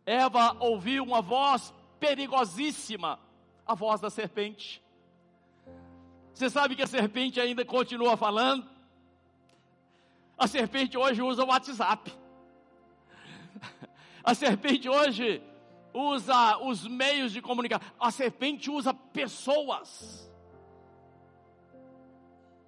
Eva 0.06 0.56
ouviu 0.60 1.02
uma 1.02 1.22
voz 1.22 1.72
perigosíssima, 1.98 3.18
a 3.66 3.74
voz 3.74 4.00
da 4.00 4.10
serpente. 4.10 4.82
Você 6.32 6.50
sabe 6.50 6.76
que 6.76 6.82
a 6.82 6.86
serpente 6.86 7.40
ainda 7.40 7.64
continua 7.64 8.16
falando? 8.16 8.68
A 10.36 10.46
serpente 10.46 10.98
hoje 10.98 11.22
usa 11.22 11.44
o 11.44 11.48
WhatsApp. 11.48 12.12
A 14.22 14.34
serpente 14.34 14.88
hoje 14.88 15.42
usa 15.92 16.58
os 16.58 16.86
meios 16.88 17.32
de 17.32 17.40
comunicação, 17.40 17.88
a 18.00 18.10
serpente 18.10 18.68
usa 18.68 18.92
pessoas 18.92 20.28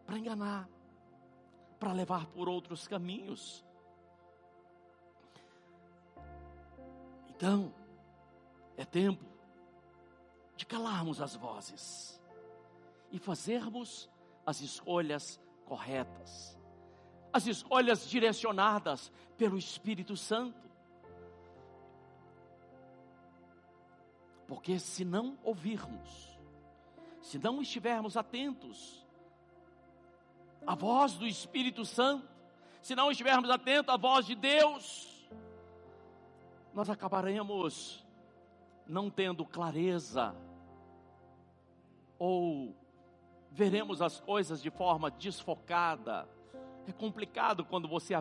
para 0.07 0.17
enganar, 0.17 0.69
para 1.79 1.93
levar 1.93 2.27
por 2.27 2.49
outros 2.49 2.89
caminhos. 2.89 3.65
Então, 7.29 7.73
é 8.77 8.85
tempo 8.85 9.25
de 10.57 10.65
calarmos 10.65 11.21
as 11.21 11.37
vozes 11.37 12.21
e 13.11 13.19
fazermos 13.19 14.09
as 14.45 14.61
escolhas 14.61 15.39
corretas, 15.67 16.59
as 17.33 17.47
escolhas 17.47 18.09
direcionadas 18.09 19.13
pelo 19.37 19.59
Espírito 19.59 20.17
Santo. 20.17 20.67
Porque 24.47 24.79
se 24.79 25.05
não 25.05 25.39
ouvirmos, 25.43 26.39
se 27.21 27.39
não 27.39 27.61
estivermos 27.61 28.17
atentos 28.17 29.06
à 30.67 30.75
voz 30.75 31.15
do 31.15 31.27
Espírito 31.27 31.85
Santo, 31.85 32.29
se 32.83 32.95
não 32.95 33.11
estivermos 33.11 33.49
atentos 33.49 33.93
à 33.93 33.97
voz 33.97 34.27
de 34.27 34.35
Deus, 34.35 35.29
nós 36.75 36.91
acabaremos 36.91 38.05
não 38.87 39.09
tendo 39.09 39.45
clareza 39.45 40.35
ou 42.19 42.75
veremos 43.51 44.03
as 44.03 44.21
coisas 44.21 44.63
de 44.63 44.71
forma 44.71 45.11
desfocada. 45.11 46.29
É 46.87 46.93
complicado 46.93 47.65
quando 47.65 47.89
você 47.89 48.15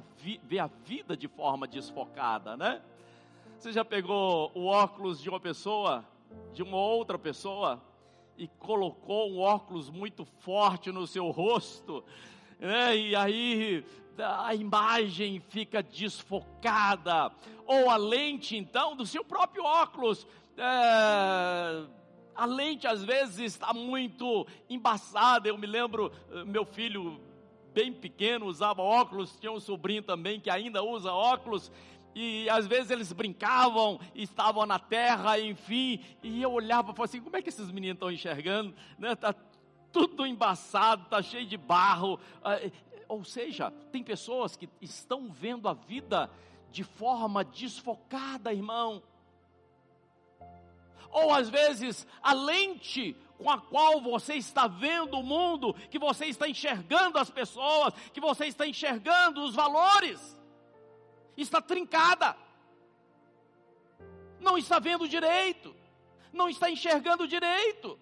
vê 0.43 0.59
a 0.59 0.67
vida 0.67 1.15
de 1.15 1.27
forma 1.27 1.67
desfocada, 1.67 2.55
né? 2.57 2.81
Você 3.57 3.71
já 3.71 3.85
pegou 3.85 4.51
o 4.53 4.65
óculos 4.65 5.21
de 5.21 5.29
uma 5.29 5.39
pessoa, 5.39 6.03
de 6.53 6.63
uma 6.63 6.77
outra 6.77 7.17
pessoa, 7.17 7.81
e 8.37 8.47
colocou 8.59 9.31
um 9.31 9.39
óculos 9.39 9.89
muito 9.89 10.25
forte 10.25 10.91
no 10.91 11.07
seu 11.07 11.29
rosto, 11.29 12.03
né? 12.59 12.95
e 12.95 13.15
aí 13.15 13.85
a 14.17 14.55
imagem 14.55 15.41
fica 15.49 15.83
desfocada, 15.83 17.31
ou 17.65 17.89
a 17.89 17.97
lente 17.97 18.55
então 18.55 18.95
do 18.95 19.05
seu 19.05 19.23
próprio 19.23 19.63
óculos. 19.63 20.25
É, 20.57 21.85
a 22.35 22.45
lente 22.45 22.85
às 22.85 23.03
vezes 23.03 23.39
está 23.39 23.73
muito 23.73 24.45
embaçada. 24.69 25.47
Eu 25.47 25.57
me 25.57 25.65
lembro, 25.65 26.11
eh, 26.31 26.43
meu 26.43 26.65
filho 26.65 27.19
bem 27.73 27.91
pequeno 27.91 28.45
usava 28.45 28.81
óculos, 28.81 29.37
tinha 29.37 29.51
um 29.51 29.59
sobrinho 29.59 30.01
também 30.01 30.39
que 30.39 30.49
ainda 30.49 30.81
usa 30.83 31.11
óculos, 31.11 31.71
e 32.15 32.49
às 32.49 32.65
vezes 32.65 32.89
eles 32.91 33.11
brincavam, 33.11 33.99
estavam 34.15 34.65
na 34.65 34.79
terra, 34.79 35.37
enfim, 35.37 35.99
e 36.23 36.41
eu 36.41 36.53
olhava 36.53 36.91
e 36.91 36.95
falava 36.95 37.03
assim: 37.03 37.21
como 37.21 37.35
é 37.35 37.41
que 37.41 37.49
esses 37.49 37.69
meninos 37.69 37.97
estão 37.97 38.09
enxergando? 38.09 38.73
Né? 38.97 39.13
Tá 39.15 39.35
tudo 39.91 40.25
embaçado, 40.25 41.09
tá 41.09 41.21
cheio 41.21 41.45
de 41.45 41.57
barro. 41.57 42.17
Ah, 42.41 42.57
ou 43.09 43.25
seja, 43.25 43.69
tem 43.91 44.01
pessoas 44.01 44.55
que 44.55 44.69
estão 44.81 45.29
vendo 45.29 45.67
a 45.67 45.73
vida 45.73 46.31
de 46.71 46.85
forma 46.85 47.43
desfocada, 47.43 48.53
irmão. 48.53 49.03
Ou 51.11 51.33
às 51.33 51.49
vezes 51.49 52.07
a 52.23 52.33
lente 52.33 53.13
com 53.37 53.49
a 53.49 53.59
qual 53.59 53.99
você 53.99 54.35
está 54.35 54.67
vendo 54.67 55.19
o 55.19 55.23
mundo, 55.23 55.73
que 55.91 55.99
você 55.99 56.27
está 56.27 56.47
enxergando 56.47 57.17
as 57.17 57.29
pessoas, 57.29 57.93
que 58.13 58.21
você 58.21 58.45
está 58.45 58.65
enxergando 58.65 59.43
os 59.43 59.53
valores 59.53 60.35
está 61.37 61.61
trincada, 61.61 62.35
não 64.39 64.57
está 64.57 64.79
vendo 64.79 65.07
direito, 65.07 65.75
não 66.31 66.49
está 66.49 66.69
enxergando 66.69 67.27
direito. 67.27 67.99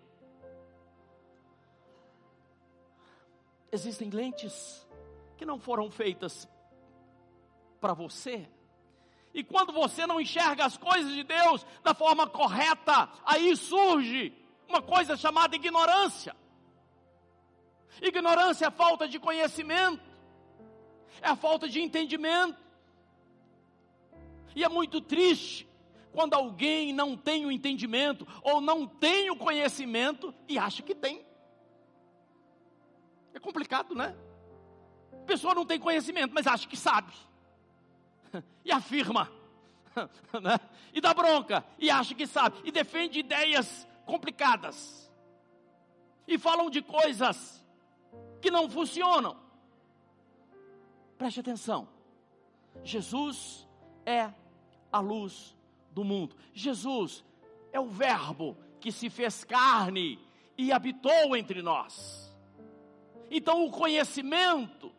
Existem 3.71 4.09
lentes 4.09 4.87
que 5.37 5.45
não 5.45 5.59
foram 5.59 5.89
feitas 5.89 6.47
para 7.81 7.93
você. 7.93 8.47
E 9.33 9.43
quando 9.43 9.73
você 9.73 10.05
não 10.05 10.21
enxerga 10.21 10.63
as 10.63 10.77
coisas 10.77 11.11
de 11.11 11.23
Deus 11.23 11.65
da 11.83 11.93
forma 11.93 12.27
correta, 12.27 13.09
aí 13.25 13.55
surge 13.57 14.31
uma 14.69 14.81
coisa 14.81 15.17
chamada 15.17 15.55
ignorância. 15.55 16.35
Ignorância 18.01 18.67
é 18.67 18.71
falta 18.71 19.07
de 19.07 19.19
conhecimento, 19.19 20.03
é 21.21 21.35
falta 21.35 21.67
de 21.67 21.81
entendimento. 21.81 22.62
E 24.55 24.63
é 24.63 24.69
muito 24.69 25.01
triste 25.01 25.67
quando 26.11 26.35
alguém 26.35 26.93
não 26.93 27.17
tem 27.17 27.45
o 27.45 27.51
entendimento 27.51 28.27
ou 28.43 28.61
não 28.61 28.87
tem 28.87 29.29
o 29.31 29.35
conhecimento 29.35 30.33
e 30.47 30.57
acha 30.57 30.83
que 30.83 30.93
tem. 30.93 31.25
É 33.33 33.39
complicado, 33.39 33.95
né? 33.95 34.15
A 35.11 35.25
pessoa 35.25 35.55
não 35.55 35.65
tem 35.65 35.79
conhecimento, 35.79 36.33
mas 36.33 36.47
acha 36.47 36.67
que 36.67 36.77
sabe. 36.77 37.13
E 38.63 38.71
afirma. 38.71 39.29
Né? 40.41 40.59
E 40.91 40.99
dá 40.99 41.13
bronca. 41.13 41.63
E 41.77 41.89
acha 41.89 42.15
que 42.15 42.25
sabe. 42.25 42.57
E 42.63 42.71
defende 42.71 43.19
ideias 43.19 43.87
complicadas. 44.05 45.11
E 46.27 46.37
falam 46.37 46.69
de 46.69 46.81
coisas 46.81 47.63
que 48.41 48.49
não 48.49 48.69
funcionam. 48.69 49.37
Preste 51.17 51.39
atenção. 51.39 51.87
Jesus 52.83 53.67
é 54.05 54.33
a 54.93 54.99
luz 54.99 55.57
do 55.91 56.03
mundo. 56.03 56.35
Jesus 56.53 57.25
é 57.71 57.79
o 57.79 57.89
Verbo 57.89 58.55
que 58.79 58.91
se 58.91 59.09
fez 59.09 59.43
carne 59.43 60.19
e 60.55 60.71
habitou 60.71 61.35
entre 61.35 61.61
nós. 61.63 62.31
Então, 63.31 63.65
o 63.65 63.71
conhecimento 63.71 64.91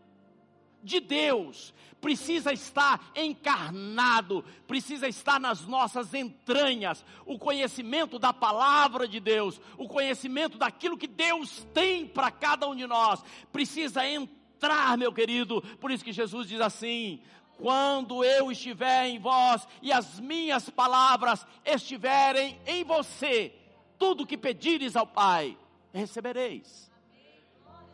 de 0.82 0.98
Deus 0.98 1.72
precisa 2.00 2.52
estar 2.52 3.12
encarnado, 3.16 4.44
precisa 4.66 5.08
estar 5.08 5.40
nas 5.40 5.64
nossas 5.64 6.12
entranhas. 6.12 7.02
O 7.24 7.38
conhecimento 7.38 8.18
da 8.18 8.32
palavra 8.32 9.08
de 9.08 9.20
Deus, 9.20 9.60
o 9.78 9.88
conhecimento 9.88 10.58
daquilo 10.58 10.98
que 10.98 11.06
Deus 11.06 11.66
tem 11.72 12.06
para 12.06 12.30
cada 12.30 12.68
um 12.68 12.76
de 12.76 12.86
nós, 12.86 13.24
precisa 13.50 14.06
entrar, 14.06 14.98
meu 14.98 15.12
querido. 15.12 15.62
Por 15.80 15.90
isso 15.90 16.04
que 16.04 16.12
Jesus 16.12 16.48
diz 16.48 16.60
assim: 16.60 17.22
quando 17.58 18.24
eu 18.24 18.50
estiver 18.50 19.06
em 19.06 19.18
vós 19.18 19.66
e 19.80 19.92
as 19.92 20.18
minhas 20.18 20.68
palavras 20.68 21.46
estiverem 21.64 22.58
em 22.66 22.84
você, 22.84 23.54
tudo 23.98 24.26
que 24.26 24.36
pedires 24.36 24.96
ao 24.96 25.06
Pai, 25.06 25.56
recebereis. 25.92 26.90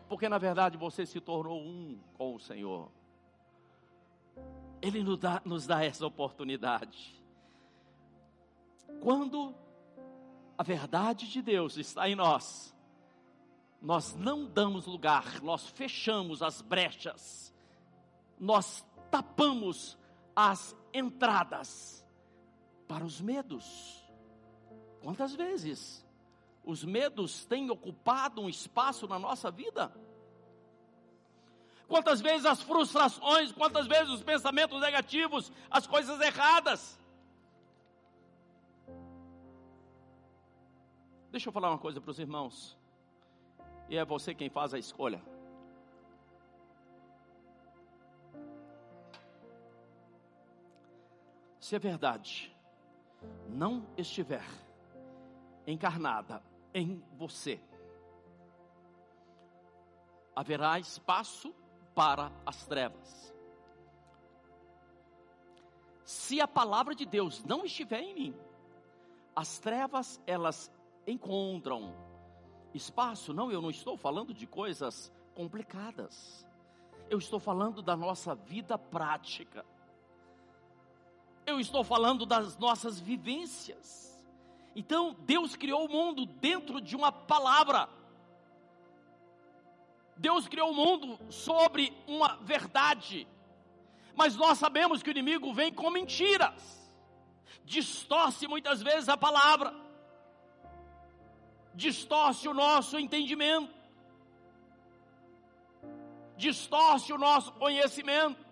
Porque 0.09 0.29
na 0.29 0.39
verdade 0.39 0.77
você 0.77 1.07
se 1.07 1.21
tornou 1.21 1.61
um 1.61 1.99
com 2.15 2.35
o 2.35 2.41
Senhor. 2.41 2.91
Ele 4.83 5.03
nos 5.03 5.19
dá, 5.19 5.43
nos 5.45 5.67
dá 5.67 5.85
essa 5.85 6.07
oportunidade. 6.07 7.15
Quando 9.01 9.55
a 10.57 10.63
verdade 10.63 11.29
de 11.29 11.41
Deus 11.41 11.77
está 11.77 12.09
em 12.09 12.15
nós, 12.15 12.75
nós 13.81 14.15
não 14.15 14.45
damos 14.45 14.87
lugar, 14.87 15.41
nós 15.43 15.67
fechamos 15.69 16.43
as 16.43 16.61
brechas, 16.61 17.55
nós 18.39 18.85
tapamos 19.11 19.99
as 20.35 20.77
entradas 20.93 22.07
para 22.87 23.05
os 23.05 23.21
medos. 23.21 24.05
Quantas 25.03 25.35
vezes 25.35 26.07
os 26.65 26.85
medos 26.85 27.45
têm 27.47 27.71
ocupado 27.71 28.41
um 28.41 28.49
espaço 28.49 29.07
na 29.07 29.19
nossa 29.19 29.51
vida? 29.51 29.93
Quantas 31.89 32.21
vezes 32.21 32.47
as 32.47 32.63
frustrações, 32.63 33.51
quantas 33.51 33.87
vezes 33.87 34.11
os 34.11 34.23
pensamentos 34.23 34.81
negativos, 34.81 35.51
as 35.69 35.87
coisas 35.87 36.21
erradas. 36.21 36.99
Deixa 41.33 41.49
eu 41.49 41.53
falar 41.53 41.71
uma 41.71 41.79
coisa 41.79 42.01
para 42.01 42.11
os 42.11 42.19
irmãos. 42.19 42.79
E 43.89 43.97
é 43.97 44.05
você 44.05 44.35
quem 44.35 44.49
faz 44.49 44.73
a 44.73 44.79
escolha. 44.79 45.21
Se 51.71 51.77
a 51.77 51.79
verdade 51.79 52.53
não 53.47 53.87
estiver 53.97 54.45
encarnada 55.65 56.43
em 56.75 57.01
você, 57.17 57.61
haverá 60.35 60.81
espaço 60.81 61.55
para 61.95 62.33
as 62.45 62.67
trevas. 62.67 63.33
Se 66.05 66.41
a 66.41 66.49
palavra 66.49 66.93
de 66.93 67.07
Deus 67.07 67.45
não 67.45 67.65
estiver 67.65 68.01
em 68.01 68.15
mim, 68.15 68.35
as 69.37 69.61
trevas 69.61 70.21
elas 70.27 70.73
encontram 71.07 71.95
espaço. 72.75 73.33
Não, 73.33 73.53
eu 73.53 73.63
não 73.63 73.71
estou 73.71 73.97
falando 73.97 74.35
de 74.35 74.45
coisas 74.45 75.13
complicadas. 75.37 76.45
Eu 77.09 77.19
estou 77.19 77.39
falando 77.39 77.81
da 77.81 77.95
nossa 77.95 78.35
vida 78.35 78.77
prática 78.77 79.65
eu 81.47 81.61
estou 81.61 81.83
falando 81.83 82.25
das 82.25 82.57
nossas 82.59 82.99
vivências. 82.99 84.01
Então, 84.75 85.17
Deus 85.21 85.57
criou 85.57 85.87
o 85.87 85.91
mundo 85.91 86.27
dentro 86.27 86.81
de 86.81 86.95
uma 86.95 87.11
palavra. 87.11 87.89
Deus 90.17 90.47
criou 90.47 90.71
o 90.71 90.75
mundo 90.75 91.19
sobre 91.31 91.93
uma 92.07 92.37
verdade. 92.37 93.27
Mas 94.15 94.37
nós 94.37 94.59
sabemos 94.59 95.03
que 95.03 95.11
o 95.11 95.13
inimigo 95.13 95.53
vem 95.53 95.73
com 95.73 95.91
mentiras. 95.91 96.79
Distorce 97.65 98.47
muitas 98.47 98.83
vezes 98.83 99.09
a 99.09 99.17
palavra. 99.17 99.75
Distorce 101.75 102.49
o 102.49 102.55
nosso 102.55 102.99
entendimento. 102.99 103.73
Distorce 106.37 107.13
o 107.13 107.19
nosso 107.19 107.53
conhecimento. 107.53 108.50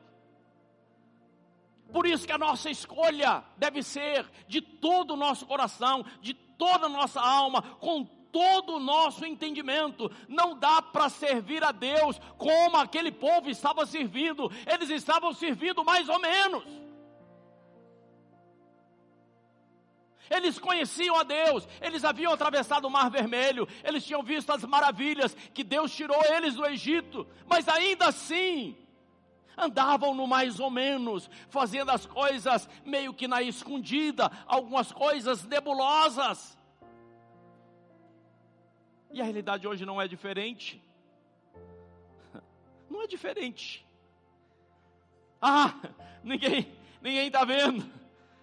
Por 1.93 2.07
isso 2.07 2.27
que 2.27 2.33
a 2.33 2.39
nossa 2.39 2.71
escolha 2.71 3.43
deve 3.57 3.83
ser 3.83 4.29
de 4.47 4.61
todo 4.61 5.15
o 5.15 5.17
nosso 5.17 5.47
coração, 5.47 6.05
de 6.21 6.35
toda 6.35 6.87
a 6.87 6.91
nossa 6.91 7.21
alma, 7.21 7.63
com 7.63 8.05
todo 8.05 8.75
o 8.77 8.81
nosso 8.81 9.25
entendimento. 9.25 10.11
Não 10.29 10.59
dá 10.59 10.83
para 10.83 11.09
servir 11.09 11.65
a 11.65 11.73
Deus 11.73 12.21
como 12.37 12.77
aquele 12.77 13.11
povo 13.11 13.49
estava 13.49 13.87
servindo. 13.87 14.51
Eles 14.67 14.91
estavam 14.91 15.33
servindo 15.33 15.85
mais 15.85 16.09
ou 16.09 16.19
menos. 16.19 16.65
Eles 20.31 20.59
conheciam 20.59 21.17
a 21.17 21.23
Deus, 21.23 21.67
eles 21.81 22.05
haviam 22.05 22.33
atravessado 22.33 22.87
o 22.87 22.91
Mar 22.91 23.11
Vermelho, 23.11 23.67
eles 23.83 24.05
tinham 24.05 24.23
visto 24.23 24.53
as 24.53 24.63
maravilhas 24.63 25.35
que 25.55 25.65
Deus 25.65 25.95
tirou 25.95 26.23
eles 26.27 26.55
do 26.55 26.67
Egito, 26.67 27.27
mas 27.47 27.67
ainda 27.67 28.09
assim, 28.09 28.77
andavam 29.59 30.15
no 30.15 30.27
mais 30.27 30.61
ou 30.61 30.71
menos, 30.71 31.29
fazendo 31.51 31.91
as 31.91 32.07
coisas 32.07 32.69
meio 32.85 33.13
que 33.13 33.27
na 33.27 33.43
escondida, 33.43 34.31
algumas 34.47 34.93
coisas 34.93 35.45
nebulosas. 35.45 36.57
E 39.11 39.21
a 39.21 39.25
realidade 39.25 39.67
hoje 39.67 39.85
não 39.85 40.01
é 40.01 40.07
diferente. 40.07 40.83
Não 42.89 43.03
é 43.03 43.07
diferente. 43.07 43.87
Ah, 45.41 45.75
ninguém, 46.25 46.73
ninguém 47.03 47.27
está 47.27 47.45
vendo. 47.45 47.85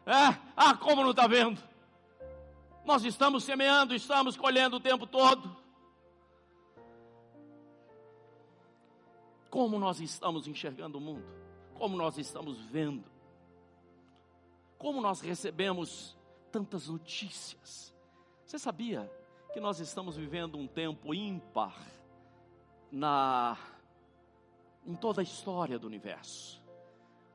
É, 0.06 0.38
ah, 0.56 0.76
como 0.76 1.02
não 1.02 1.10
está 1.10 1.26
vendo? 1.26 1.62
Nós 2.86 3.04
estamos 3.04 3.44
semeando, 3.44 3.96
estamos 3.96 4.38
colhendo 4.38 4.78
o 4.78 4.80
tempo 4.80 5.08
todo. 5.08 5.65
Como 9.56 9.80
nós 9.80 10.02
estamos 10.02 10.50
enxergando 10.50 10.98
o 10.98 11.02
mundo? 11.02 11.26
Como 11.76 11.96
nós 11.96 12.18
estamos 12.18 12.60
vendo? 12.66 13.06
Como 14.78 15.00
nós 15.00 15.22
recebemos 15.22 16.18
tantas 16.52 16.90
notícias? 16.90 17.96
Você 18.46 18.60
sabia 18.60 19.10
que 19.54 19.62
nós 19.62 19.80
estamos 19.80 20.18
vivendo 20.18 20.58
um 20.58 20.68
tempo 20.68 21.14
ímpar 21.14 21.74
na 22.92 23.58
em 24.86 24.94
toda 24.94 25.22
a 25.22 25.24
história 25.24 25.80
do 25.80 25.88
universo? 25.88 26.62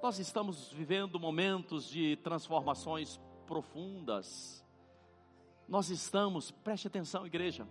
Nós 0.03 0.19
estamos 0.19 0.71
vivendo 0.75 1.19
momentos 1.19 1.89
de 1.89 2.17
transformações 2.17 3.19
profundas. 3.47 4.63
Nós 5.67 5.89
estamos, 5.89 6.51
preste 6.51 6.87
atenção, 6.87 7.27
igreja, 7.27 7.67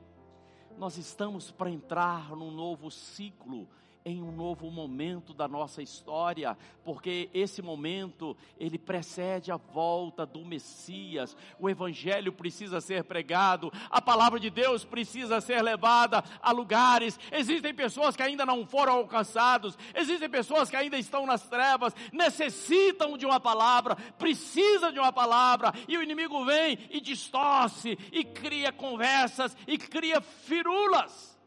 nós 0.75 0.97
estamos 0.97 1.51
para 1.51 1.69
entrar 1.69 2.35
num 2.35 2.49
novo 2.49 2.89
ciclo 2.89 3.69
em 4.05 4.21
um 4.21 4.31
novo 4.31 4.71
momento 4.71 5.33
da 5.33 5.47
nossa 5.47 5.81
história, 5.81 6.57
porque 6.83 7.29
esse 7.33 7.61
momento 7.61 8.35
ele 8.57 8.77
precede 8.77 9.51
a 9.51 9.57
volta 9.57 10.25
do 10.25 10.45
Messias. 10.45 11.35
O 11.59 11.69
evangelho 11.69 12.31
precisa 12.31 12.79
ser 12.79 13.03
pregado, 13.03 13.71
a 13.89 14.01
palavra 14.01 14.39
de 14.39 14.49
Deus 14.49 14.85
precisa 14.85 15.41
ser 15.41 15.61
levada 15.61 16.23
a 16.41 16.51
lugares. 16.51 17.19
Existem 17.31 17.73
pessoas 17.73 18.15
que 18.15 18.23
ainda 18.23 18.45
não 18.45 18.65
foram 18.65 18.93
alcançados, 18.93 19.77
existem 19.93 20.29
pessoas 20.29 20.69
que 20.69 20.75
ainda 20.75 20.97
estão 20.97 21.25
nas 21.25 21.47
trevas, 21.47 21.93
necessitam 22.11 23.17
de 23.17 23.25
uma 23.25 23.39
palavra, 23.39 23.95
precisam 24.17 24.91
de 24.91 24.99
uma 24.99 25.11
palavra, 25.11 25.73
e 25.87 25.97
o 25.97 26.03
inimigo 26.03 26.45
vem 26.45 26.77
e 26.89 27.01
distorce 27.01 27.97
e 28.11 28.23
cria 28.23 28.71
conversas 28.71 29.55
e 29.67 29.77
cria 29.77 30.21
firulas 30.21 31.37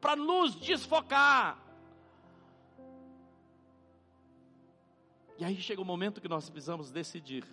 para 0.00 0.16
nos 0.16 0.54
desfocar. 0.54 1.63
E 5.36 5.44
aí 5.44 5.56
chega 5.56 5.82
o 5.82 5.84
momento 5.84 6.20
que 6.20 6.28
nós 6.28 6.48
precisamos 6.48 6.90
decidir. 6.90 7.44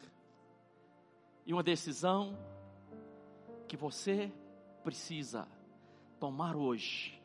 E 1.45 1.53
uma 1.53 1.63
decisão 1.63 2.37
que 3.67 3.75
você 3.75 4.31
precisa 4.83 5.47
tomar 6.19 6.55
hoje 6.55 7.19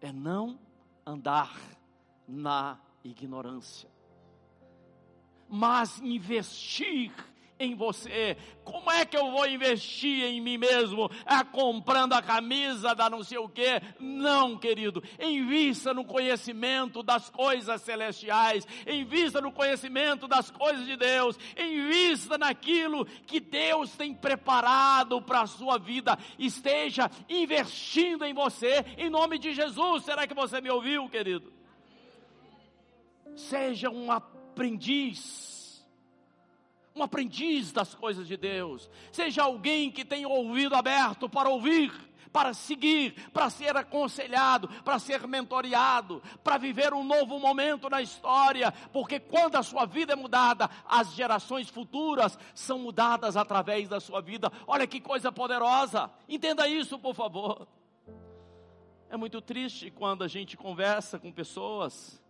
é 0.00 0.10
não 0.10 0.58
andar 1.04 1.54
na 2.26 2.80
ignorância, 3.04 3.90
mas 5.48 6.00
investir 6.00 7.12
em 7.62 7.74
você. 7.74 8.36
Como 8.64 8.90
é 8.90 9.04
que 9.04 9.16
eu 9.16 9.30
vou 9.30 9.46
investir 9.46 10.24
em 10.24 10.40
mim 10.40 10.58
mesmo? 10.58 11.10
É 11.26 11.42
comprando 11.44 12.12
a 12.12 12.22
camisa 12.22 12.94
da 12.94 13.08
não 13.08 13.22
sei 13.22 13.38
o 13.38 13.48
quê? 13.48 13.80
Não, 13.98 14.58
querido. 14.58 15.02
Invista 15.20 15.94
no 15.94 16.04
conhecimento 16.04 17.02
das 17.02 17.30
coisas 17.30 17.80
celestiais. 17.82 18.66
Invista 18.86 19.40
no 19.40 19.52
conhecimento 19.52 20.26
das 20.26 20.50
coisas 20.50 20.86
de 20.86 20.96
Deus. 20.96 21.38
Invista 21.56 22.36
naquilo 22.36 23.06
que 23.26 23.40
Deus 23.40 23.92
tem 23.92 24.12
preparado 24.12 25.22
para 25.22 25.42
a 25.42 25.46
sua 25.46 25.78
vida. 25.78 26.18
Esteja 26.38 27.10
investindo 27.28 28.24
em 28.24 28.34
você, 28.34 28.84
em 28.98 29.08
nome 29.08 29.38
de 29.38 29.52
Jesus. 29.52 30.04
Será 30.04 30.26
que 30.26 30.34
você 30.34 30.60
me 30.60 30.70
ouviu, 30.70 31.08
querido? 31.08 31.52
Seja 33.36 33.88
um 33.88 34.10
aprendiz 34.12 35.51
um 36.94 37.02
aprendiz 37.02 37.72
das 37.72 37.94
coisas 37.94 38.26
de 38.26 38.36
Deus, 38.36 38.90
seja 39.10 39.42
alguém 39.42 39.90
que 39.90 40.04
tenha 40.04 40.28
ouvido 40.28 40.74
aberto 40.74 41.28
para 41.28 41.48
ouvir, 41.48 41.92
para 42.32 42.54
seguir, 42.54 43.30
para 43.30 43.50
ser 43.50 43.76
aconselhado, 43.76 44.68
para 44.82 44.98
ser 44.98 45.26
mentoreado, 45.28 46.22
para 46.42 46.56
viver 46.56 46.94
um 46.94 47.04
novo 47.04 47.38
momento 47.38 47.90
na 47.90 48.00
história, 48.00 48.72
porque 48.92 49.20
quando 49.20 49.56
a 49.56 49.62
sua 49.62 49.84
vida 49.84 50.14
é 50.14 50.16
mudada, 50.16 50.68
as 50.86 51.12
gerações 51.14 51.68
futuras 51.68 52.38
são 52.54 52.78
mudadas 52.78 53.36
através 53.36 53.88
da 53.88 54.00
sua 54.00 54.20
vida. 54.20 54.50
Olha 54.66 54.86
que 54.86 55.00
coisa 55.00 55.30
poderosa, 55.30 56.10
entenda 56.28 56.66
isso, 56.66 56.98
por 56.98 57.14
favor. 57.14 57.68
É 59.10 59.16
muito 59.16 59.42
triste 59.42 59.90
quando 59.90 60.24
a 60.24 60.28
gente 60.28 60.56
conversa 60.56 61.18
com 61.18 61.30
pessoas 61.30 62.21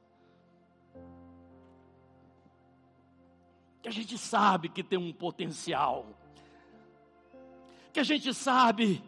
que 3.83 3.89
a 3.89 3.93
gente 3.93 4.17
sabe 4.17 4.69
que 4.69 4.83
tem 4.83 4.99
um 4.99 5.13
potencial, 5.13 6.07
que 7.93 7.99
a 8.01 8.05
gente 8.05 8.33
sabe 8.33 9.03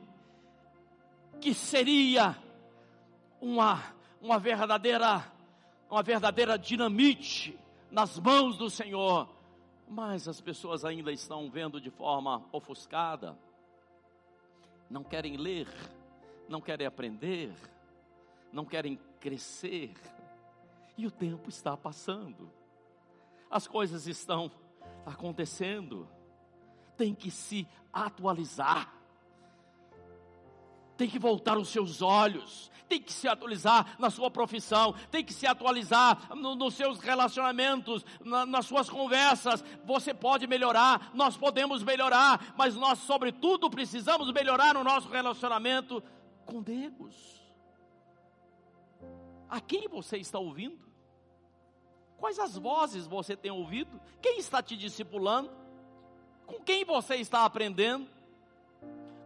que 1.41 1.55
seria 1.55 2.37
uma, 3.41 3.83
uma 4.21 4.39
verdadeira 4.39 5.33
uma 5.91 6.03
verdadeira 6.03 6.59
dinamite 6.59 7.57
nas 7.89 8.19
mãos 8.19 8.57
do 8.57 8.69
Senhor, 8.69 9.29
mas 9.89 10.27
as 10.27 10.41
pessoas 10.41 10.85
ainda 10.85 11.13
estão 11.13 11.49
vendo 11.49 11.81
de 11.81 11.89
forma 11.89 12.45
ofuscada, 12.51 13.39
não 14.91 15.05
querem 15.05 15.37
ler, 15.37 15.69
não 16.49 16.61
querem 16.61 16.85
aprender, 16.85 17.53
não 18.53 18.65
querem 18.65 18.99
crescer, 19.21 19.95
e 20.97 21.07
o 21.07 21.11
tempo 21.13 21.49
está 21.49 21.77
passando, 21.77 22.51
as 23.49 23.69
coisas 23.69 24.09
estão 24.09 24.51
acontecendo. 25.05 26.09
Tem 26.97 27.15
que 27.15 27.31
se 27.31 27.67
atualizar. 27.93 28.93
Tem 30.97 31.09
que 31.09 31.19
voltar 31.19 31.59
os 31.59 31.71
seus 31.71 32.01
olhos, 32.03 32.71
tem 32.89 33.03
que 33.03 33.13
se 33.13 33.27
atualizar 33.27 33.97
na 33.99 34.11
sua 34.11 34.31
profissão, 34.31 34.95
tem 35.11 35.25
que 35.25 35.33
se 35.33 35.45
atualizar 35.45 36.37
no, 36.37 36.55
nos 36.55 36.75
seus 36.75 37.01
relacionamentos, 37.01 38.05
na, 38.25 38.47
nas 38.47 38.67
suas 38.67 38.89
conversas. 38.89 39.65
Você 39.85 40.15
pode 40.15 40.47
melhorar, 40.47 41.11
nós 41.13 41.37
podemos 41.37 41.83
melhorar, 41.83 42.55
mas 42.57 42.77
nós, 42.77 43.01
sobretudo, 43.01 43.69
precisamos 43.69 44.31
melhorar 44.33 44.75
no 44.75 44.85
nosso 44.85 45.09
relacionamento 45.09 46.01
com 46.47 46.63
Deus. 46.63 47.43
A 49.49 49.61
quem 49.61 49.89
você 49.89 50.19
está 50.19 50.39
ouvindo? 50.39 50.94
Quais 52.25 52.39
as 52.39 52.57
vozes 52.57 53.07
você 53.07 53.37
tem 53.37 53.51
ouvido? 53.51 54.01
Quem 54.23 54.39
está 54.39 54.63
te 54.63 54.79
discipulando? 54.79 55.51
Com 56.47 56.59
quem 56.59 56.83
você 56.83 57.17
está 57.17 57.45
aprendendo? 57.45 58.09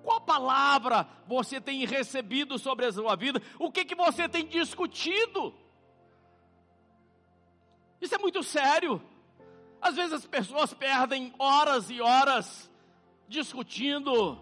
Qual 0.02 0.20
palavra 0.20 1.06
você 1.24 1.60
tem 1.60 1.86
recebido 1.86 2.58
sobre 2.58 2.86
a 2.86 2.92
sua 2.92 3.14
vida? 3.14 3.40
O 3.56 3.70
que, 3.70 3.84
que 3.84 3.94
você 3.94 4.28
tem 4.28 4.44
discutido? 4.44 5.54
Isso 8.00 8.16
é 8.16 8.18
muito 8.18 8.42
sério. 8.42 9.00
Às 9.80 9.94
vezes 9.94 10.14
as 10.14 10.26
pessoas 10.26 10.74
perdem 10.74 11.32
horas 11.38 11.90
e 11.90 12.00
horas 12.00 12.68
discutindo 13.28 14.36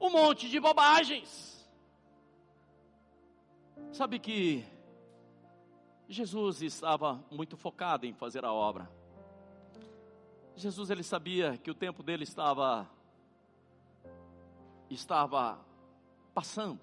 um 0.00 0.08
monte 0.08 0.48
de 0.48 0.58
bobagens. 0.58 1.62
Sabe 3.92 4.18
que 4.18 4.64
Jesus 6.08 6.62
estava 6.62 7.24
muito 7.30 7.56
focado 7.56 8.06
em 8.06 8.12
fazer 8.12 8.44
a 8.44 8.52
obra. 8.52 8.90
Jesus 10.54 10.90
ele 10.90 11.02
sabia 11.02 11.56
que 11.58 11.70
o 11.70 11.74
tempo 11.74 12.02
dele 12.02 12.24
estava 12.24 12.88
estava 14.90 15.58
passando. 16.34 16.80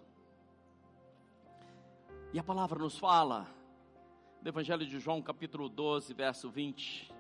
E 2.34 2.40
a 2.40 2.44
palavra 2.44 2.80
nos 2.80 2.98
fala, 2.98 3.48
no 4.42 4.50
Evangelho 4.50 4.86
de 4.86 5.00
João, 5.00 5.22
capítulo 5.22 5.70
12, 5.70 6.14
verso 6.14 6.50
20, 6.50 7.14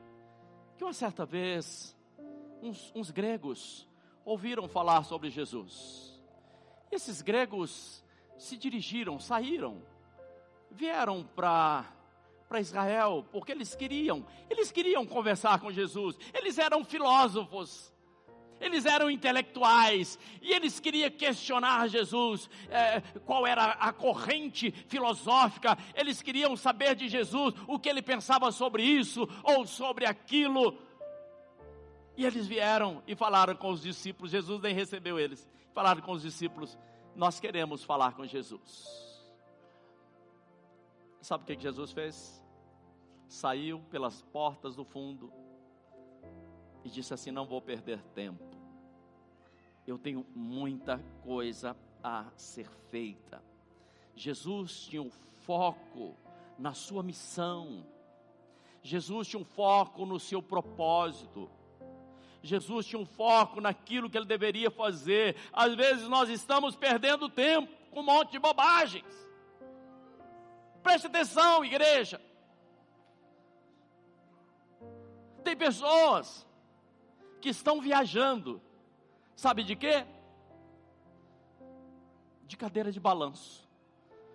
que 0.77 0.83
uma 0.83 0.93
certa 0.93 1.25
vez, 1.25 1.95
uns, 2.61 2.91
uns 2.95 3.11
gregos 3.11 3.87
ouviram 4.25 4.67
falar 4.67 5.03
sobre 5.03 5.29
Jesus. 5.29 6.19
Esses 6.91 7.21
gregos 7.21 8.03
se 8.37 8.57
dirigiram, 8.57 9.19
saíram, 9.19 9.81
vieram 10.71 11.23
para 11.23 11.85
para 12.51 12.59
Israel, 12.59 13.25
porque 13.31 13.53
eles 13.53 13.73
queriam, 13.73 14.27
eles 14.49 14.73
queriam 14.73 15.05
conversar 15.05 15.61
com 15.61 15.71
Jesus. 15.71 16.17
Eles 16.33 16.57
eram 16.57 16.83
filósofos, 16.83 17.93
eles 18.59 18.85
eram 18.85 19.09
intelectuais 19.09 20.19
e 20.41 20.51
eles 20.51 20.77
queriam 20.77 21.09
questionar 21.11 21.87
Jesus, 21.87 22.49
é, 22.69 22.99
qual 23.25 23.47
era 23.47 23.71
a 23.71 23.93
corrente 23.93 24.69
filosófica, 24.89 25.77
eles 25.95 26.21
queriam 26.21 26.57
saber 26.57 26.93
de 26.93 27.07
Jesus 27.07 27.53
o 27.67 27.79
que 27.79 27.87
ele 27.87 28.01
pensava 28.01 28.51
sobre 28.51 28.83
isso 28.83 29.25
ou 29.43 29.65
sobre 29.65 30.05
aquilo. 30.05 30.77
E 32.17 32.25
eles 32.25 32.47
vieram 32.47 33.01
e 33.07 33.15
falaram 33.15 33.55
com 33.55 33.71
os 33.71 33.81
discípulos, 33.81 34.29
Jesus 34.29 34.61
nem 34.61 34.75
recebeu 34.75 35.17
eles, 35.17 35.47
falaram 35.73 36.01
com 36.01 36.11
os 36.11 36.21
discípulos: 36.21 36.77
Nós 37.15 37.39
queremos 37.39 37.81
falar 37.81 38.11
com 38.11 38.25
Jesus. 38.25 39.10
Sabe 41.21 41.43
o 41.43 41.47
que 41.47 41.61
Jesus 41.61 41.91
fez? 41.91 42.41
saiu 43.31 43.79
pelas 43.89 44.21
portas 44.21 44.75
do 44.75 44.83
fundo 44.83 45.31
e 46.83 46.89
disse 46.89 47.13
assim: 47.13 47.31
Não 47.31 47.45
vou 47.45 47.61
perder 47.61 48.01
tempo. 48.13 48.43
Eu 49.87 49.97
tenho 49.97 50.25
muita 50.35 50.99
coisa 51.23 51.75
a 52.03 52.25
ser 52.35 52.69
feita. 52.89 53.41
Jesus 54.15 54.81
tinha 54.81 55.01
um 55.01 55.09
foco 55.09 56.15
na 56.59 56.73
sua 56.73 57.01
missão. 57.01 57.85
Jesus 58.83 59.27
tinha 59.27 59.41
um 59.41 59.45
foco 59.45 60.05
no 60.05 60.19
seu 60.19 60.43
propósito. 60.43 61.49
Jesus 62.43 62.85
tinha 62.85 62.99
um 62.99 63.05
foco 63.05 63.61
naquilo 63.61 64.09
que 64.09 64.17
ele 64.17 64.25
deveria 64.25 64.69
fazer. 64.69 65.37
Às 65.53 65.73
vezes 65.73 66.07
nós 66.09 66.29
estamos 66.29 66.75
perdendo 66.75 67.29
tempo 67.29 67.71
com 67.91 68.01
um 68.01 68.03
monte 68.03 68.31
de 68.31 68.39
bobagens. 68.39 69.05
Preste 70.81 71.07
atenção, 71.07 71.63
igreja. 71.63 72.19
Tem 75.43 75.55
pessoas 75.55 76.47
que 77.39 77.49
estão 77.49 77.81
viajando, 77.81 78.61
sabe 79.35 79.63
de 79.63 79.75
quê? 79.75 80.05
De 82.45 82.55
cadeira 82.55 82.91
de 82.91 82.99
balanço. 82.99 83.67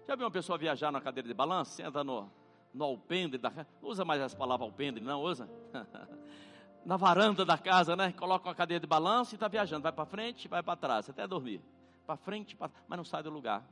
Já 0.07 0.15
viu 0.15 0.25
uma 0.25 0.31
pessoa 0.31 0.59
viajar 0.59 0.91
na 0.91 1.01
cadeira 1.01 1.29
de 1.29 1.35
balanço? 1.35 1.73
Senta 1.73 2.03
no, 2.03 2.31
no 2.73 2.85
alpendre 2.85 3.39
da 3.39 3.51
casa. 3.51 3.69
Usa 3.83 4.05
mais 4.05 4.21
essa 4.21 4.37
palavra 4.37 4.65
alpendre, 4.65 5.03
não 5.03 5.23
usa? 5.23 5.49
na 6.87 6.97
varanda 6.97 7.45
da 7.45 7.59
casa, 7.59 7.97
né? 7.97 8.13
Coloca 8.13 8.49
uma 8.49 8.55
cadeira 8.55 8.81
de 8.81 8.87
balanço 8.87 9.35
e 9.35 9.37
está 9.37 9.49
viajando. 9.49 9.83
Vai 9.83 9.93
para 9.93 10.07
frente, 10.07 10.47
vai 10.47 10.63
para 10.63 10.77
trás, 10.77 11.11
até 11.11 11.27
dormir. 11.27 11.61
Para 12.07 12.17
frente, 12.17 12.55
pra... 12.55 12.71
mas 12.87 12.97
não 12.97 13.05
sai 13.05 13.23
do 13.25 13.31
lugar. 13.31 13.65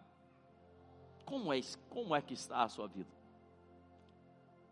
Como 1.24 1.52
é, 1.52 1.60
como 1.88 2.14
é 2.14 2.20
que 2.20 2.34
está 2.34 2.62
a 2.62 2.68
sua 2.68 2.86
vida? 2.86 3.10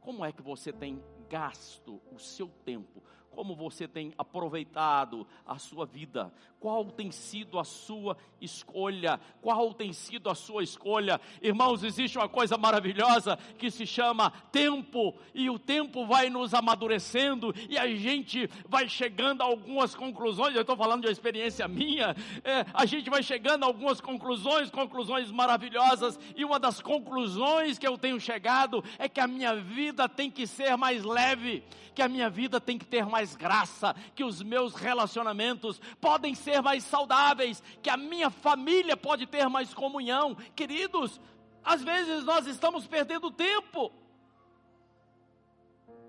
Como 0.01 0.25
é 0.25 0.33
que 0.33 0.43
você 0.43 0.73
tem 0.73 1.03
gasto 1.29 2.01
o 2.13 2.19
seu 2.19 2.49
tempo? 2.65 3.03
Como 3.35 3.57
você 3.57 3.89
tem 3.89 4.13
aproveitado 4.19 5.27
a 5.47 5.59
sua 5.59 5.87
vida? 5.87 6.33
Qual 6.61 6.85
tem 6.85 7.11
sido 7.11 7.59
a 7.59 7.65
sua 7.65 8.17
escolha? 8.41 9.19
Qual 9.41 9.73
tem 9.73 9.93
sido 9.93 10.31
a 10.31 10.35
sua 10.35 10.63
escolha? 10.63 11.21
Irmãos, 11.41 11.83
existe 11.83 12.19
uma 12.19 12.29
coisa 12.29 12.57
maravilhosa 12.59 13.37
que 13.59 13.71
se 13.71 13.87
chama 13.87 14.31
tempo, 14.53 15.15
e 15.35 15.49
o 15.49 15.59
tempo 15.59 16.07
vai 16.07 16.29
nos 16.29 16.53
amadurecendo, 16.55 17.55
e 17.69 17.79
a 17.79 17.89
gente 17.89 18.49
vai 18.69 18.89
chegando 18.89 19.43
a 19.43 19.47
algumas 19.47 19.95
conclusões. 19.95 20.55
Eu 20.55 20.61
estou 20.61 20.77
falando 20.77 21.01
de 21.01 21.07
uma 21.09 21.13
experiência 21.13 21.67
minha, 21.67 22.15
é, 22.45 22.67
a 22.73 22.85
gente 22.85 23.09
vai 23.09 23.23
chegando 23.23 23.65
a 23.65 23.67
algumas 23.67 24.01
conclusões, 24.01 24.71
conclusões 24.71 25.31
maravilhosas, 25.31 26.19
e 26.37 26.45
uma 26.45 26.61
das 26.61 26.81
conclusões 26.81 27.79
que 27.79 27.87
eu 27.89 27.97
tenho 27.97 28.21
chegado 28.21 28.85
é 28.99 29.09
que 29.09 29.21
a 29.21 29.27
minha 29.27 29.57
vida 29.57 30.09
tem 30.09 30.31
que 30.31 30.47
ser 30.47 30.77
mais 30.77 31.03
leve, 31.03 31.65
que 31.95 32.03
a 32.03 32.09
minha 32.09 32.29
vida 32.31 32.61
tem 32.61 32.79
que 32.79 32.87
ter 32.87 33.05
mais 33.05 33.22
graça, 33.37 33.95
que 34.15 34.25
os 34.25 34.43
meus 34.43 34.75
relacionamentos 34.75 35.81
podem 36.01 36.35
ser 36.35 36.61
mais 36.61 36.85
saudáveis, 36.85 37.63
que 37.83 37.91
a 37.91 37.97
minha 37.97 38.31
família 38.31 38.97
pode 38.97 39.27
ter 39.27 39.49
mais 39.49 39.73
comunhão. 39.73 40.35
Queridos, 40.55 41.21
às 41.65 41.83
vezes 41.83 42.25
nós 42.25 42.47
estamos 42.47 42.87
perdendo 42.87 43.31
tempo. 43.31 43.93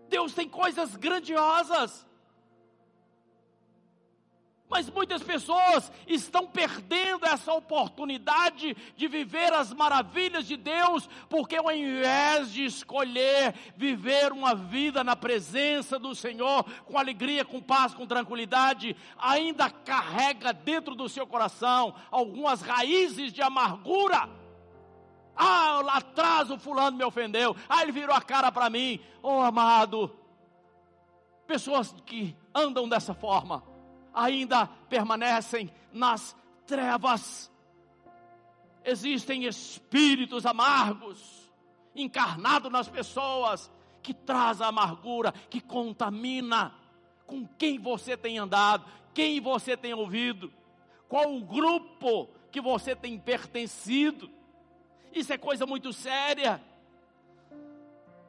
Deus 0.10 0.34
tem 0.34 0.49
coisas 0.49 0.95
grandiosas. 0.95 2.06
Mas 4.74 4.90
muitas 4.90 5.22
pessoas 5.22 5.92
estão 6.08 6.48
perdendo 6.48 7.28
essa 7.28 7.54
oportunidade 7.54 8.76
de 8.98 9.08
viver 9.08 9.54
as 9.54 9.72
maravilhas 9.72 10.48
de 10.48 10.58
Deus, 10.58 11.08
porque 11.30 11.58
ao 11.58 11.72
invés 11.72 12.52
de 12.52 12.66
escolher 12.66 13.54
viver 13.78 14.34
uma 14.34 14.56
vida 14.56 15.04
na 15.04 15.16
presença 15.16 16.00
do 16.00 16.16
Senhor, 16.16 16.64
com 16.86 16.98
alegria, 16.98 17.46
com 17.46 17.62
paz, 17.62 17.94
com 17.94 18.08
tranquilidade, 18.08 18.98
ainda 19.16 19.70
carrega 19.70 20.52
dentro 20.52 20.96
do 20.96 21.08
seu 21.08 21.28
coração 21.28 21.94
algumas 22.10 22.64
raízes 22.64 23.32
de 23.32 23.44
amargura. 23.44 24.28
Ah, 25.36 25.82
lá 25.86 25.98
atrás 25.98 26.50
o 26.50 26.58
fulano 26.58 26.98
me 26.98 27.04
ofendeu. 27.04 27.56
Ah, 27.70 27.84
ele 27.84 27.92
virou 27.92 28.16
a 28.16 28.22
cara 28.24 28.52
para 28.52 28.72
mim. 28.72 29.00
Oh, 29.22 29.40
amado, 29.40 30.12
pessoas 31.46 31.94
que 32.08 32.36
andam 32.56 32.90
dessa 32.90 33.14
forma 33.14 33.72
ainda 34.13 34.67
permanecem 34.89 35.71
nas 35.91 36.36
trevas. 36.65 37.52
Existem 38.86 39.45
espíritos 39.45 40.45
amargos 40.45 41.52
encarnados 41.95 42.71
nas 42.71 42.88
pessoas 42.88 43.71
que 44.02 44.13
traz 44.13 44.62
a 44.62 44.67
amargura, 44.67 45.32
que 45.49 45.62
contamina 45.62 46.73
com 47.26 47.47
quem 47.47 47.80
você 47.80 48.17
tem 48.17 48.38
andado, 48.38 48.86
quem 49.13 49.39
você 49.39 49.78
tem 49.78 49.93
ouvido, 49.93 50.52
qual 51.08 51.34
o 51.34 51.41
grupo 51.41 52.30
que 52.52 52.60
você 52.60 52.95
tem 52.95 53.17
pertencido. 53.17 54.30
Isso 55.13 55.32
é 55.32 55.38
coisa 55.38 55.65
muito 55.65 55.93
séria. 55.93 56.62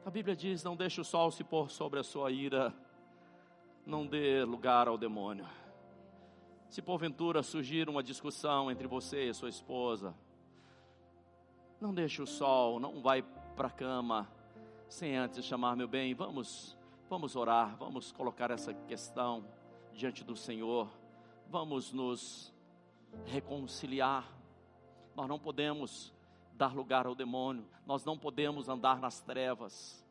A 0.05 0.09
Bíblia 0.09 0.35
diz: 0.35 0.63
não 0.63 0.75
deixe 0.75 1.01
o 1.01 1.03
sol 1.03 1.31
se 1.31 1.43
pôr 1.43 1.69
sobre 1.69 1.99
a 1.99 2.03
sua 2.03 2.31
ira, 2.31 2.73
não 3.85 4.05
dê 4.05 4.43
lugar 4.43 4.87
ao 4.87 4.97
demônio. 4.97 5.45
Se 6.75 6.81
porventura 6.81 7.41
surgir 7.41 7.87
uma 7.87 8.03
discussão 8.03 8.69
entre 8.69 8.85
você 8.85 9.29
e 9.29 9.33
sua 9.33 9.47
esposa, 9.47 10.13
não 11.79 11.93
deixe 11.93 12.21
o 12.21 12.27
sol, 12.27 12.81
não 12.81 13.01
vai 13.01 13.21
para 13.55 13.69
a 13.69 13.71
cama 13.71 14.29
sem 14.89 15.15
antes 15.15 15.45
chamar 15.45 15.77
meu 15.77 15.87
bem. 15.87 16.13
Vamos, 16.13 16.77
vamos 17.09 17.37
orar, 17.37 17.77
vamos 17.77 18.11
colocar 18.11 18.51
essa 18.51 18.73
questão 18.73 19.45
diante 19.93 20.21
do 20.21 20.35
Senhor. 20.35 20.89
Vamos 21.49 21.93
nos 21.93 22.53
reconciliar. 23.23 24.29
Nós 25.15 25.29
não 25.29 25.39
podemos 25.39 26.13
dar 26.55 26.75
lugar 26.75 27.05
ao 27.05 27.15
demônio, 27.15 27.65
nós 27.85 28.03
não 28.03 28.17
podemos 28.17 28.67
andar 28.67 28.99
nas 28.99 29.21
trevas. 29.21 30.05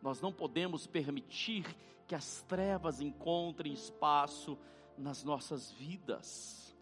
Nós 0.00 0.22
não 0.22 0.32
podemos 0.32 0.86
permitir 0.86 1.76
que 2.06 2.14
as 2.14 2.40
trevas 2.48 3.02
encontrem 3.02 3.74
espaço 3.74 4.56
nas 4.96 5.22
nossas 5.22 5.70
vidas. 5.70 6.76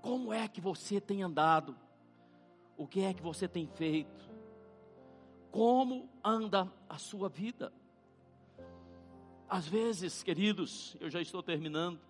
Como 0.00 0.32
é 0.32 0.46
que 0.46 0.60
você 0.60 1.00
tem 1.00 1.22
andado? 1.22 1.76
O 2.76 2.86
que 2.86 3.00
é 3.00 3.12
que 3.12 3.22
você 3.22 3.48
tem 3.48 3.66
feito? 3.66 4.30
Como 5.50 6.08
anda 6.22 6.70
a 6.88 6.98
sua 6.98 7.28
vida? 7.28 7.72
Às 9.48 9.66
vezes, 9.66 10.22
queridos, 10.22 10.96
eu 11.00 11.08
já 11.08 11.20
estou 11.20 11.42
terminando. 11.42 12.00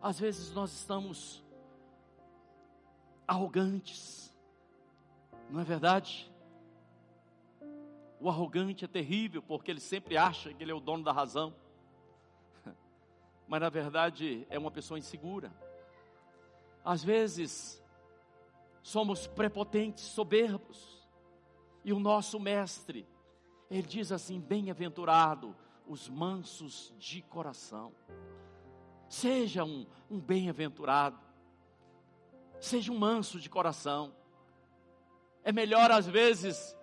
Às 0.00 0.18
vezes 0.18 0.52
nós 0.52 0.72
estamos 0.72 1.44
arrogantes, 3.26 4.34
não 5.48 5.60
é 5.60 5.64
verdade? 5.64 6.30
O 8.20 8.28
arrogante 8.28 8.84
é 8.84 8.88
terrível 8.88 9.42
porque 9.42 9.70
ele 9.70 9.80
sempre 9.80 10.16
acha 10.16 10.52
que 10.52 10.62
ele 10.62 10.72
é 10.72 10.74
o 10.74 10.80
dono 10.80 11.04
da 11.04 11.12
razão 11.12 11.54
mas 13.46 13.60
na 13.60 13.68
verdade 13.68 14.46
é 14.48 14.58
uma 14.58 14.70
pessoa 14.70 14.98
insegura. 14.98 15.52
Às 16.84 17.04
vezes, 17.04 17.82
somos 18.82 19.26
prepotentes, 19.26 20.04
soberbos, 20.04 21.02
e 21.84 21.92
o 21.92 21.98
nosso 21.98 22.38
mestre, 22.38 23.06
ele 23.70 23.86
diz 23.86 24.12
assim: 24.12 24.40
bem-aventurado 24.40 25.54
os 25.86 26.08
mansos 26.08 26.92
de 26.98 27.22
coração. 27.22 27.92
Seja 29.08 29.64
um, 29.64 29.86
um 30.10 30.18
bem-aventurado, 30.18 31.18
seja 32.60 32.92
um 32.92 32.98
manso 32.98 33.38
de 33.38 33.50
coração. 33.50 34.14
É 35.44 35.52
melhor, 35.52 35.90
às 35.90 36.06
vezes, 36.06 36.76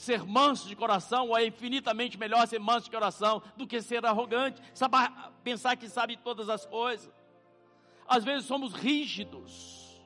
ser 0.00 0.24
manso 0.24 0.66
de 0.66 0.74
coração, 0.74 1.36
é 1.36 1.46
infinitamente 1.46 2.18
melhor 2.18 2.46
ser 2.48 2.58
manso 2.58 2.86
de 2.86 2.90
coração 2.90 3.42
do 3.54 3.66
que 3.66 3.82
ser 3.82 4.04
arrogante, 4.06 4.60
saber, 4.72 5.12
pensar 5.44 5.76
que 5.76 5.88
sabe 5.88 6.16
todas 6.16 6.48
as 6.48 6.64
coisas. 6.64 7.12
Às 8.08 8.24
vezes 8.24 8.46
somos 8.46 8.72
rígidos. 8.72 10.00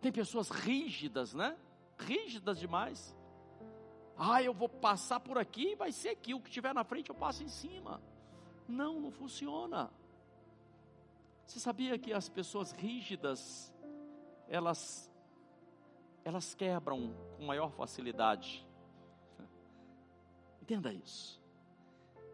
Tem 0.00 0.12
pessoas 0.12 0.48
rígidas, 0.48 1.34
né? 1.34 1.56
Rígidas 1.98 2.58
demais. 2.58 3.16
Ah, 4.16 4.40
eu 4.40 4.54
vou 4.54 4.68
passar 4.68 5.18
por 5.18 5.38
aqui, 5.38 5.74
vai 5.74 5.90
ser 5.90 6.10
aqui, 6.10 6.32
o 6.32 6.40
que 6.40 6.50
tiver 6.50 6.72
na 6.72 6.84
frente 6.84 7.10
eu 7.10 7.16
passo 7.16 7.42
em 7.42 7.48
cima. 7.48 8.00
Não, 8.68 9.00
não 9.00 9.10
funciona. 9.10 9.90
Você 11.44 11.58
sabia 11.58 11.98
que 11.98 12.12
as 12.12 12.28
pessoas 12.28 12.70
rígidas, 12.70 13.74
elas 14.48 15.11
elas 16.24 16.54
quebram 16.54 17.14
com 17.36 17.44
maior 17.44 17.70
facilidade. 17.72 18.66
Entenda 20.60 20.92
isso. 20.92 21.42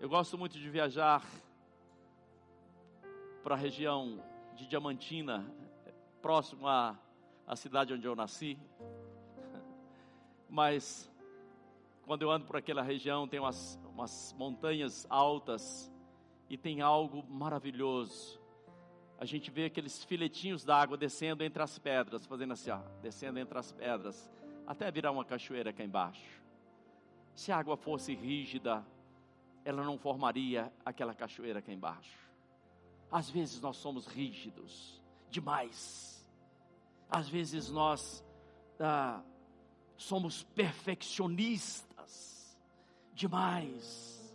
Eu 0.00 0.08
gosto 0.08 0.36
muito 0.36 0.58
de 0.58 0.70
viajar 0.70 1.24
para 3.42 3.54
a 3.54 3.58
região 3.58 4.22
de 4.54 4.66
Diamantina, 4.66 5.50
próximo 6.20 6.68
à, 6.68 6.98
à 7.46 7.56
cidade 7.56 7.94
onde 7.94 8.06
eu 8.06 8.14
nasci. 8.14 8.58
Mas 10.48 11.10
quando 12.04 12.22
eu 12.22 12.30
ando 12.30 12.46
por 12.46 12.56
aquela 12.56 12.82
região, 12.82 13.26
tem 13.26 13.40
umas, 13.40 13.78
umas 13.88 14.34
montanhas 14.38 15.06
altas 15.10 15.90
e 16.48 16.56
tem 16.56 16.80
algo 16.80 17.24
maravilhoso 17.28 18.37
a 19.18 19.24
gente 19.24 19.50
vê 19.50 19.64
aqueles 19.64 20.04
filetinhos 20.04 20.64
d'água 20.64 20.96
descendo 20.96 21.42
entre 21.42 21.60
as 21.60 21.76
pedras, 21.78 22.24
fazendo 22.24 22.52
assim, 22.52 22.70
ó, 22.70 22.78
descendo 23.02 23.40
entre 23.40 23.58
as 23.58 23.72
pedras, 23.72 24.30
até 24.64 24.88
virar 24.90 25.10
uma 25.10 25.24
cachoeira 25.24 25.72
cá 25.72 25.82
embaixo. 25.82 26.40
Se 27.34 27.50
a 27.50 27.58
água 27.58 27.76
fosse 27.76 28.14
rígida, 28.14 28.86
ela 29.64 29.82
não 29.82 29.98
formaria 29.98 30.72
aquela 30.84 31.14
cachoeira 31.14 31.60
cá 31.60 31.72
embaixo. 31.72 32.16
Às 33.10 33.28
vezes 33.28 33.60
nós 33.60 33.76
somos 33.76 34.06
rígidos 34.06 35.02
demais. 35.28 36.24
Às 37.10 37.28
vezes 37.28 37.70
nós 37.70 38.24
ah, 38.78 39.20
somos 39.96 40.44
perfeccionistas 40.44 42.56
demais. 43.12 44.32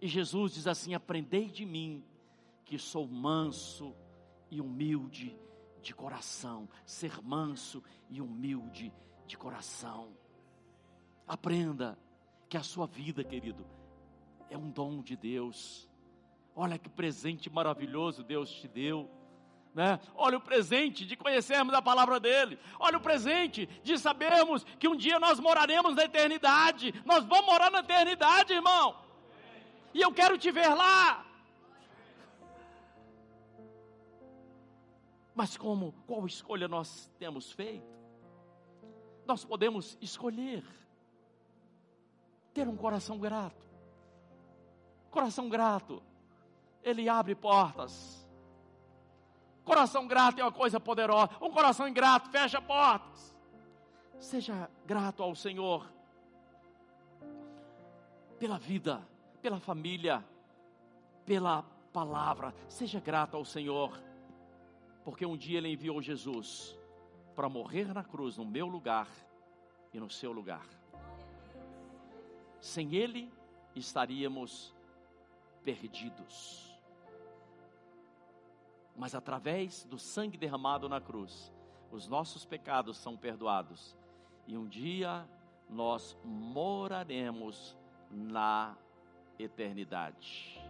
E 0.00 0.06
Jesus 0.06 0.54
diz 0.54 0.66
assim: 0.66 0.94
Aprendei 0.94 1.46
de 1.46 1.64
mim, 1.64 2.04
que 2.64 2.78
sou 2.78 3.06
manso 3.06 3.94
e 4.52 4.60
humilde 4.60 5.34
de 5.80 5.94
coração. 5.94 6.68
Ser 6.84 7.22
manso 7.22 7.82
e 8.10 8.20
humilde 8.20 8.92
de 9.26 9.34
coração. 9.34 10.14
Aprenda 11.26 11.98
que 12.50 12.58
a 12.58 12.62
sua 12.62 12.86
vida, 12.86 13.24
querido, 13.24 13.66
é 14.50 14.58
um 14.58 14.70
dom 14.70 15.00
de 15.00 15.16
Deus. 15.16 15.88
Olha 16.54 16.78
que 16.78 16.90
presente 16.90 17.48
maravilhoso 17.48 18.22
Deus 18.22 18.50
te 18.50 18.68
deu. 18.68 19.10
Né? 19.74 19.98
Olha 20.14 20.36
o 20.36 20.40
presente 20.42 21.06
de 21.06 21.16
conhecermos 21.16 21.72
a 21.72 21.80
palavra 21.80 22.20
dele. 22.20 22.58
Olha 22.78 22.98
o 22.98 23.00
presente 23.00 23.66
de 23.82 23.96
sabermos 23.96 24.64
que 24.78 24.86
um 24.86 24.94
dia 24.94 25.18
nós 25.18 25.40
moraremos 25.40 25.94
na 25.94 26.04
eternidade. 26.04 26.92
Nós 27.06 27.24
vamos 27.24 27.46
morar 27.46 27.70
na 27.70 27.78
eternidade, 27.78 28.52
irmão. 28.52 29.02
E 29.94 30.02
eu 30.02 30.12
quero 30.12 30.36
te 30.36 30.50
ver 30.50 30.74
lá. 30.74 31.31
Mas 35.34 35.56
como 35.56 35.92
qual 36.06 36.26
escolha 36.26 36.68
nós 36.68 37.10
temos 37.18 37.50
feito? 37.52 37.86
Nós 39.26 39.44
podemos 39.44 39.96
escolher 40.00 40.64
ter 42.52 42.68
um 42.68 42.76
coração 42.76 43.18
grato. 43.18 43.66
Coração 45.10 45.48
grato, 45.48 46.02
ele 46.82 47.08
abre 47.08 47.34
portas. 47.34 48.26
Coração 49.64 50.06
grato 50.06 50.40
é 50.40 50.44
uma 50.44 50.52
coisa 50.52 50.80
poderosa. 50.80 51.30
Um 51.40 51.50
coração 51.50 51.86
ingrato 51.86 52.30
fecha 52.30 52.60
portas. 52.60 53.36
Seja 54.18 54.68
grato 54.86 55.22
ao 55.22 55.34
Senhor 55.34 55.90
pela 58.38 58.58
vida, 58.58 59.06
pela 59.40 59.60
família, 59.60 60.24
pela 61.24 61.62
palavra. 61.92 62.54
Seja 62.68 62.98
grato 62.98 63.36
ao 63.36 63.44
Senhor 63.44 64.00
porque 65.04 65.26
um 65.26 65.36
dia 65.36 65.58
ele 65.58 65.72
enviou 65.72 66.00
Jesus 66.00 66.78
para 67.34 67.48
morrer 67.48 67.92
na 67.92 68.04
cruz 68.04 68.36
no 68.36 68.44
meu 68.44 68.66
lugar 68.66 69.08
e 69.92 69.98
no 69.98 70.10
seu 70.10 70.32
lugar. 70.32 70.66
Sem 72.60 72.94
ele 72.94 73.32
estaríamos 73.74 74.74
perdidos. 75.64 76.72
Mas 78.96 79.14
através 79.14 79.84
do 79.84 79.98
sangue 79.98 80.36
derramado 80.36 80.88
na 80.88 81.00
cruz, 81.00 81.52
os 81.90 82.06
nossos 82.06 82.44
pecados 82.44 82.96
são 82.98 83.16
perdoados 83.16 83.96
e 84.46 84.56
um 84.56 84.66
dia 84.66 85.26
nós 85.68 86.16
moraremos 86.24 87.76
na 88.10 88.76
eternidade. 89.38 90.60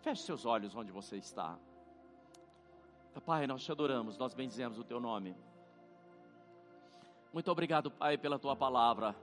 Feche 0.00 0.22
seus 0.22 0.44
olhos 0.44 0.74
onde 0.74 0.92
você 0.92 1.16
está. 1.16 1.58
Pai, 3.20 3.46
nós 3.46 3.62
te 3.62 3.70
adoramos, 3.70 4.16
nós 4.18 4.34
bendizemos 4.34 4.78
o 4.78 4.84
teu 4.84 4.98
nome. 4.98 5.36
Muito 7.32 7.50
obrigado, 7.50 7.90
Pai, 7.90 8.18
pela 8.18 8.38
tua 8.38 8.56
palavra. 8.56 9.14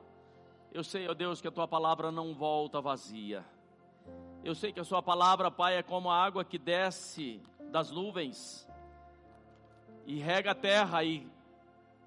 Eu 0.71 0.83
sei, 0.83 1.07
ó 1.07 1.13
Deus, 1.13 1.41
que 1.41 1.47
a 1.47 1.51
tua 1.51 1.67
palavra 1.67 2.11
não 2.11 2.33
volta 2.33 2.79
vazia. 2.79 3.43
Eu 4.43 4.55
sei 4.55 4.71
que 4.71 4.79
a 4.79 4.83
sua 4.83 5.01
palavra, 5.01 5.51
Pai, 5.51 5.77
é 5.77 5.83
como 5.83 6.09
a 6.09 6.23
água 6.23 6.45
que 6.45 6.57
desce 6.57 7.41
das 7.71 7.91
nuvens 7.91 8.67
e 10.05 10.17
rega 10.19 10.51
a 10.51 10.55
terra 10.55 11.03
e 11.03 11.27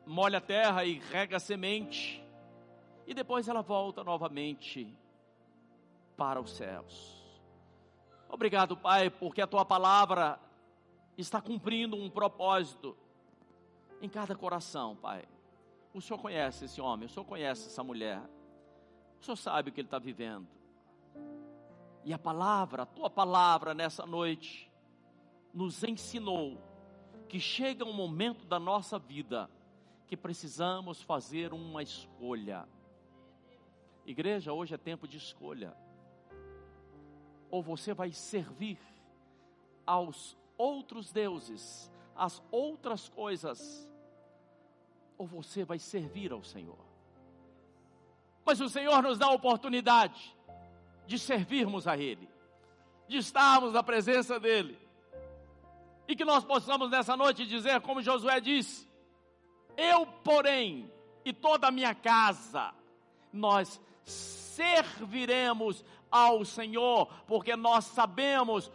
molha 0.07 0.39
a 0.39 0.41
terra 0.41 0.85
e 0.85 0.99
rega 0.99 1.37
a 1.37 1.41
semente. 1.41 2.25
E 3.07 3.15
depois 3.15 3.49
ela 3.49 3.63
volta 3.63 4.03
novamente 4.03 4.93
para 6.17 6.41
os 6.41 6.51
céus. 6.53 7.21
Obrigado, 8.29 8.77
Pai, 8.77 9.11
porque 9.11 9.43
a 9.43 9.47
tua 9.47 9.65
palavra 9.65 10.39
está 11.17 11.41
cumprindo 11.41 11.97
um 11.97 12.09
propósito 12.09 12.97
em 14.01 14.09
cada 14.09 14.35
coração, 14.35 14.97
Pai. 14.97 15.25
O 15.93 16.01
Senhor 16.01 16.19
conhece 16.19 16.65
esse 16.65 16.81
homem, 16.81 17.07
o 17.07 17.09
Senhor 17.09 17.25
conhece 17.25 17.67
essa 17.67 17.85
mulher, 17.85 18.23
o 19.21 19.25
Senhor 19.25 19.37
sabe 19.37 19.71
o 19.71 19.73
que 19.73 19.81
ele 19.81 19.87
está 19.87 19.99
vivendo. 19.99 20.49
E 22.05 22.13
a 22.13 22.19
palavra, 22.19 22.83
a 22.83 22.87
tua 22.87 23.09
palavra 23.09 23.75
nessa 23.75 24.05
noite, 24.05 24.71
nos 25.53 25.85
ensinou 25.85 26.59
que 27.29 27.39
chega 27.39 27.85
um 27.85 27.93
momento 27.93 28.45
da 28.45 28.59
nossa 28.59 28.99
vida 28.99 29.49
que 30.09 30.17
precisamos 30.17 31.01
fazer 31.01 31.53
uma 31.53 31.83
escolha. 31.83 32.69
Igreja, 34.05 34.53
hoje 34.53 34.75
é 34.75 34.79
tempo 34.79 35.07
de 35.07 35.17
escolha. 35.17 35.77
Ou 37.51 37.63
você 37.63 37.95
vai 37.95 38.11
servir 38.11 38.79
aos 39.87 40.37
outros 40.63 41.11
deuses, 41.11 41.91
as 42.15 42.41
outras 42.53 43.09
coisas, 43.09 43.89
ou 45.19 45.27
você 45.27 45.65
vai 45.65 45.79
servir 45.79 46.31
ao 46.33 46.45
Senhor. 46.45 46.79
Mas 48.45 48.61
o 48.61 48.69
Senhor 48.69 49.03
nos 49.03 49.19
dá 49.19 49.27
a 49.27 49.33
oportunidade 49.33 50.37
de 51.05 51.19
servirmos 51.19 51.89
a 51.89 51.97
Ele, 51.97 52.29
de 53.09 53.17
estarmos 53.17 53.73
na 53.73 53.83
presença 53.83 54.39
dEle, 54.39 54.79
e 56.07 56.15
que 56.15 56.25
nós 56.25 56.45
possamos 56.45 56.91
nessa 56.91 57.17
noite 57.17 57.45
dizer, 57.45 57.81
como 57.81 58.01
Josué 58.01 58.41
disse: 58.41 58.89
Eu, 59.77 60.07
porém, 60.07 60.93
e 61.25 61.33
toda 61.33 61.67
a 61.67 61.73
minha 61.73 61.95
casa, 61.95 62.73
nós 63.33 63.81
serviremos 64.05 65.85
ao 66.09 66.45
Senhor, 66.45 67.07
porque 67.27 67.57
nós 67.57 67.85
sabemos 67.87 68.71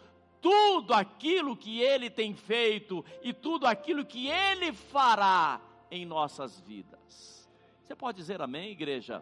tudo 0.47 0.93
aquilo 0.93 1.57
que 1.57 1.81
Ele 1.81 2.09
tem 2.09 2.33
feito 2.33 3.03
e 3.21 3.33
tudo 3.33 3.67
aquilo 3.67 4.05
que 4.05 4.29
Ele 4.29 4.71
fará 4.71 5.59
em 5.91 6.05
nossas 6.05 6.61
vidas. 6.61 7.49
Você 7.83 7.93
pode 7.93 8.17
dizer 8.17 8.41
amém, 8.41 8.71
igreja? 8.71 9.21